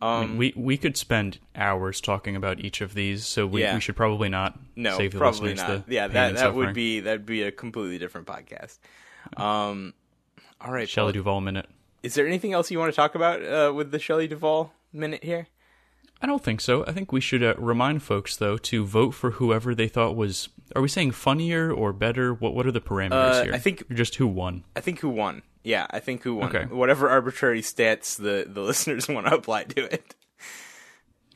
Um, 0.00 0.36
we 0.36 0.52
we 0.56 0.76
could 0.76 0.96
spend 0.96 1.38
hours 1.54 2.00
talking 2.00 2.34
about 2.34 2.58
each 2.58 2.80
of 2.80 2.92
these, 2.94 3.24
so 3.24 3.46
we, 3.46 3.60
Yeah. 3.62 3.74
we 3.74 3.80
should 3.80 3.94
probably 3.94 4.28
not 4.28 4.58
no, 4.74 4.96
save 4.98 5.12
the 5.12 5.18
probably 5.18 5.54
not. 5.54 5.86
the 5.86 5.94
Yeah, 5.94 6.08
that 6.08 6.34
that 6.34 6.54
would 6.54 6.74
be 6.74 7.00
that'd 7.00 7.24
be 7.24 7.42
a 7.42 7.52
completely 7.52 7.98
different 7.98 8.26
podcast. 8.26 8.78
Um, 9.36 9.94
all 10.60 10.72
right, 10.72 10.88
Shelley 10.88 11.12
Paul, 11.12 11.12
Duvall 11.12 11.40
minute. 11.40 11.68
Is 12.02 12.14
there 12.14 12.26
anything 12.26 12.52
else 12.52 12.70
you 12.70 12.78
want 12.78 12.92
to 12.92 12.96
talk 12.96 13.14
about 13.14 13.42
uh, 13.44 13.72
with 13.72 13.90
the 13.90 13.98
Shelley 13.98 14.26
Duvall 14.28 14.72
minute 14.92 15.24
here? 15.24 15.46
I 16.20 16.26
don't 16.26 16.42
think 16.42 16.60
so. 16.60 16.84
I 16.86 16.92
think 16.92 17.10
we 17.10 17.20
should 17.20 17.42
uh, 17.42 17.54
remind 17.58 18.02
folks 18.02 18.36
though 18.36 18.56
to 18.58 18.84
vote 18.84 19.10
for 19.12 19.32
whoever 19.32 19.74
they 19.74 19.88
thought 19.88 20.14
was. 20.14 20.48
Are 20.76 20.82
we 20.82 20.88
saying 20.88 21.10
funnier 21.12 21.72
or 21.72 21.92
better? 21.92 22.32
What 22.32 22.54
What 22.54 22.66
are 22.66 22.72
the 22.72 22.80
parameters 22.80 23.12
Uh, 23.40 23.44
here? 23.44 23.54
I 23.54 23.58
think- 23.58 23.82
Or 23.90 23.94
just 23.94 24.14
who 24.16 24.26
won. 24.28 24.62
I 24.76 24.80
think 24.80 25.00
who 25.00 25.08
won. 25.08 25.42
Yeah, 25.64 25.86
I 25.90 25.98
think 26.00 26.22
who 26.22 26.36
won. 26.36 26.48
Okay. 26.54 26.64
Whatever 26.74 27.08
arbitrary 27.08 27.60
stats 27.62 28.16
the, 28.16 28.46
the 28.48 28.60
listeners 28.70 29.08
want 29.08 29.26
to 29.26 29.34
apply 29.34 29.64
to 29.64 29.92
it. 29.92 30.14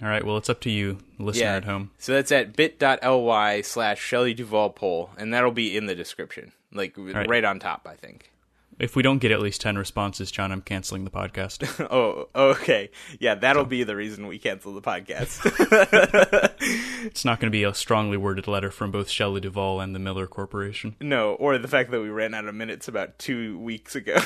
All 0.02 0.08
right. 0.08 0.24
Well, 0.24 0.36
it's 0.36 0.50
up 0.50 0.60
to 0.62 0.70
you, 0.70 0.98
listener 1.18 1.44
Yeah. 1.46 1.56
at 1.56 1.64
home. 1.64 1.90
So 1.98 2.12
that's 2.12 2.30
at 2.30 2.54
bit.ly 2.54 3.60
slash 3.62 4.00
Shelley 4.00 4.34
Duvall 4.34 4.70
poll, 4.70 5.10
and 5.16 5.32
that'll 5.32 5.52
be 5.52 5.76
in 5.76 5.86
the 5.86 5.94
description. 5.94 6.52
Like 6.72 6.94
right. 6.98 7.26
right. 7.28 7.44
on 7.44 7.58
top, 7.58 7.86
I 7.90 7.94
think. 7.94 8.30
If 8.78 8.94
we 8.94 9.02
don't 9.02 9.18
get 9.18 9.32
at 9.32 9.40
least 9.40 9.60
ten 9.60 9.78
responses, 9.78 10.30
John, 10.30 10.52
I'm 10.52 10.60
canceling 10.60 11.04
the 11.04 11.10
podcast. 11.10 11.86
oh, 11.90 12.28
okay. 12.34 12.90
Yeah, 13.18 13.34
that'll 13.34 13.64
be 13.64 13.84
the 13.84 13.96
reason 13.96 14.26
we 14.26 14.38
cancel 14.38 14.74
the 14.74 14.82
podcast. 14.82 15.40
it's 17.06 17.24
not 17.24 17.40
going 17.40 17.50
to 17.50 17.56
be 17.56 17.64
a 17.64 17.72
strongly 17.74 18.16
worded 18.16 18.46
letter 18.46 18.70
from 18.70 18.90
both 18.90 19.08
Shelley 19.08 19.40
Duvall 19.40 19.80
and 19.80 19.94
the 19.94 19.98
Miller 19.98 20.26
Corporation. 20.26 20.96
no, 21.00 21.34
or 21.34 21.58
the 21.58 21.68
fact 21.68 21.90
that 21.90 22.00
we 22.00 22.08
ran 22.08 22.34
out 22.34 22.46
of 22.46 22.54
minutes 22.54 22.88
about 22.88 23.18
two 23.18 23.58
weeks 23.58 23.94
ago. 23.96 24.18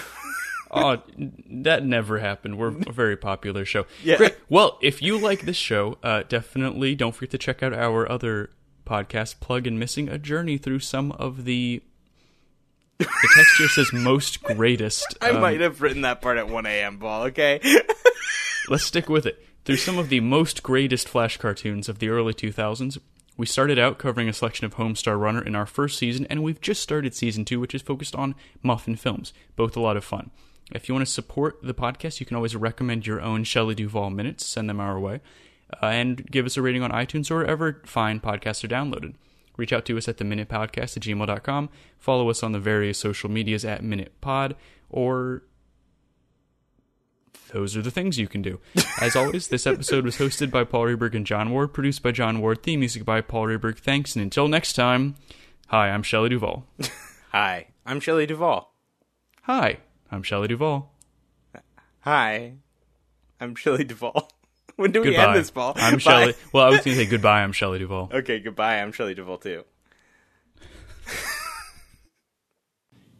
oh, 0.70 1.02
that 1.48 1.84
never 1.84 2.18
happened. 2.18 2.58
We're 2.58 2.68
a 2.68 2.92
very 2.92 3.16
popular 3.16 3.64
show. 3.64 3.86
Yeah. 4.02 4.16
Great. 4.16 4.36
Well, 4.48 4.78
if 4.82 5.00
you 5.02 5.18
like 5.18 5.42
this 5.42 5.56
show, 5.56 5.98
uh, 6.02 6.24
definitely 6.28 6.94
don't 6.94 7.14
forget 7.14 7.30
to 7.30 7.38
check 7.38 7.62
out 7.62 7.72
our 7.72 8.10
other 8.10 8.50
podcast, 8.84 9.38
Plug 9.40 9.66
and 9.66 9.78
Missing, 9.78 10.08
a 10.08 10.18
journey 10.18 10.58
through 10.58 10.80
some 10.80 11.12
of 11.12 11.44
the. 11.44 11.82
The 13.00 13.28
text 13.34 13.56
here 13.56 13.68
says 13.68 13.92
most 13.92 14.42
greatest. 14.42 15.16
I 15.20 15.30
um, 15.30 15.40
might 15.40 15.60
have 15.60 15.80
written 15.80 16.02
that 16.02 16.20
part 16.20 16.36
at 16.36 16.48
1 16.48 16.66
a.m., 16.66 16.98
Paul, 16.98 17.24
okay? 17.24 17.60
Let's 18.68 18.84
stick 18.84 19.08
with 19.08 19.24
it. 19.26 19.44
Through 19.64 19.78
some 19.78 19.98
of 19.98 20.10
the 20.10 20.20
most 20.20 20.62
greatest 20.62 21.08
Flash 21.08 21.36
cartoons 21.36 21.88
of 21.88 21.98
the 21.98 22.08
early 22.08 22.34
2000s, 22.34 22.98
we 23.36 23.46
started 23.46 23.78
out 23.78 23.98
covering 23.98 24.28
a 24.28 24.34
selection 24.34 24.66
of 24.66 24.74
Homestar 24.74 25.18
Runner 25.18 25.42
in 25.42 25.54
our 25.54 25.64
first 25.64 25.98
season, 25.98 26.26
and 26.28 26.42
we've 26.42 26.60
just 26.60 26.82
started 26.82 27.14
season 27.14 27.46
two, 27.46 27.58
which 27.58 27.74
is 27.74 27.80
focused 27.80 28.14
on 28.14 28.34
Muffin 28.62 28.96
films. 28.96 29.32
Both 29.56 29.76
a 29.76 29.80
lot 29.80 29.96
of 29.96 30.04
fun. 30.04 30.30
If 30.72 30.88
you 30.88 30.94
want 30.94 31.06
to 31.06 31.12
support 31.12 31.58
the 31.62 31.74
podcast, 31.74 32.20
you 32.20 32.26
can 32.26 32.36
always 32.36 32.54
recommend 32.54 33.06
your 33.06 33.20
own 33.20 33.44
Shelley 33.44 33.74
Duvall 33.74 34.10
minutes, 34.10 34.44
send 34.44 34.68
them 34.68 34.78
our 34.78 35.00
way, 35.00 35.20
uh, 35.82 35.86
and 35.86 36.30
give 36.30 36.44
us 36.44 36.58
a 36.58 36.62
rating 36.62 36.82
on 36.82 36.90
iTunes 36.90 37.30
or 37.30 37.38
wherever 37.38 37.82
fine 37.86 38.20
podcasts 38.20 38.62
are 38.62 38.68
downloaded. 38.68 39.14
Reach 39.60 39.74
out 39.74 39.84
to 39.84 39.98
us 39.98 40.08
at 40.08 40.16
the 40.16 40.24
Minute 40.24 40.48
Podcast 40.48 40.96
at 40.96 41.02
gmail.com. 41.02 41.68
Follow 41.98 42.30
us 42.30 42.42
on 42.42 42.52
the 42.52 42.58
various 42.58 42.96
social 42.96 43.30
medias 43.30 43.62
at 43.62 43.84
Minute 43.84 44.18
Pod, 44.22 44.56
or 44.88 45.42
those 47.52 47.76
are 47.76 47.82
the 47.82 47.90
things 47.90 48.18
you 48.18 48.26
can 48.26 48.40
do. 48.40 48.58
As 49.02 49.14
always, 49.14 49.48
this 49.48 49.66
episode 49.66 50.06
was 50.06 50.16
hosted 50.16 50.50
by 50.50 50.64
Paul 50.64 50.86
Reberg 50.86 51.14
and 51.14 51.26
John 51.26 51.50
Ward, 51.50 51.74
produced 51.74 52.02
by 52.02 52.10
John 52.10 52.40
Ward, 52.40 52.62
theme 52.62 52.80
music 52.80 53.04
by 53.04 53.20
Paul 53.20 53.48
Reberg. 53.48 53.76
Thanks, 53.76 54.16
and 54.16 54.22
until 54.22 54.48
next 54.48 54.72
time, 54.72 55.16
hi, 55.66 55.90
I'm 55.90 56.02
Shelley 56.02 56.30
Duvall. 56.30 56.64
Hi, 57.32 57.66
I'm 57.84 58.00
Shelley 58.00 58.24
Duvall. 58.24 58.72
Hi, 59.42 59.80
I'm 60.10 60.22
Shelley 60.22 60.48
Duvall. 60.48 60.90
Hi, 62.00 62.54
I'm 63.38 63.54
Shelley 63.54 63.84
Duvall. 63.84 64.30
When 64.80 64.92
do 64.92 65.00
we 65.02 65.08
Goodbye. 65.08 65.26
end 65.28 65.36
this, 65.36 65.50
Paul? 65.50 65.74
I'm 65.76 65.94
Bye. 65.94 65.98
Shelley. 65.98 66.34
Well, 66.52 66.64
I 66.66 66.70
was 66.70 66.80
going 66.80 66.96
to 66.96 67.04
say 67.04 67.06
goodbye. 67.10 67.42
I'm 67.42 67.52
Shelley 67.52 67.78
Duvall. 67.78 68.10
Okay, 68.12 68.40
goodbye. 68.40 68.80
I'm 68.80 68.92
Shelley 68.92 69.14
Duvall, 69.14 69.38
too. 69.38 69.64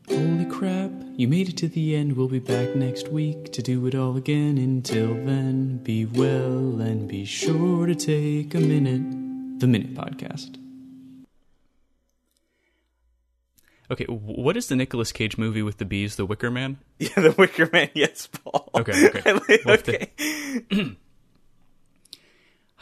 Holy 0.08 0.44
crap, 0.46 0.90
you 1.16 1.28
made 1.28 1.48
it 1.48 1.56
to 1.58 1.68
the 1.68 1.94
end. 1.94 2.16
We'll 2.16 2.26
be 2.28 2.40
back 2.40 2.74
next 2.74 3.08
week 3.08 3.52
to 3.52 3.62
do 3.62 3.86
it 3.86 3.94
all 3.94 4.16
again. 4.16 4.58
Until 4.58 5.14
then, 5.14 5.76
be 5.78 6.04
well 6.06 6.80
and 6.80 7.06
be 7.06 7.24
sure 7.24 7.86
to 7.86 7.94
take 7.94 8.52
a 8.54 8.60
minute 8.60 9.60
the 9.60 9.66
Minute 9.68 9.94
Podcast. 9.94 10.56
Okay, 13.90 14.04
what 14.06 14.56
is 14.56 14.68
the 14.68 14.76
Nicolas 14.76 15.12
Cage 15.12 15.36
movie 15.36 15.62
with 15.62 15.78
the 15.78 15.84
bees, 15.84 16.16
The 16.16 16.24
Wicker 16.26 16.50
Man? 16.50 16.78
Yeah, 16.98 17.08
The 17.16 17.34
Wicker 17.36 17.68
Man. 17.72 17.90
Yes, 17.94 18.26
Paul. 18.28 18.68
Okay, 18.74 19.06
okay. 19.08 19.32
like, 19.32 19.64
Well, 19.64 19.74
okay. 19.78 20.10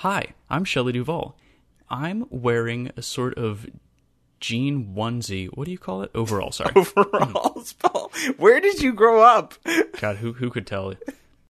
Hi, 0.02 0.34
I'm 0.48 0.62
Shelley 0.62 0.92
Duvall. 0.92 1.36
I'm 1.90 2.26
wearing 2.30 2.92
a 2.96 3.02
sort 3.02 3.34
of 3.36 3.66
jean 4.38 4.94
onesie. 4.94 5.48
What 5.48 5.64
do 5.64 5.72
you 5.72 5.78
call 5.78 6.02
it? 6.02 6.12
Overall, 6.14 6.52
sorry. 6.52 6.70
Overalls, 6.76 7.72
Paul. 7.72 8.12
Where 8.36 8.60
did 8.60 8.80
you 8.80 8.92
grow 8.92 9.22
up? 9.22 9.54
God, 9.98 10.18
who 10.18 10.34
who 10.34 10.50
could 10.50 10.68
tell? 10.68 10.94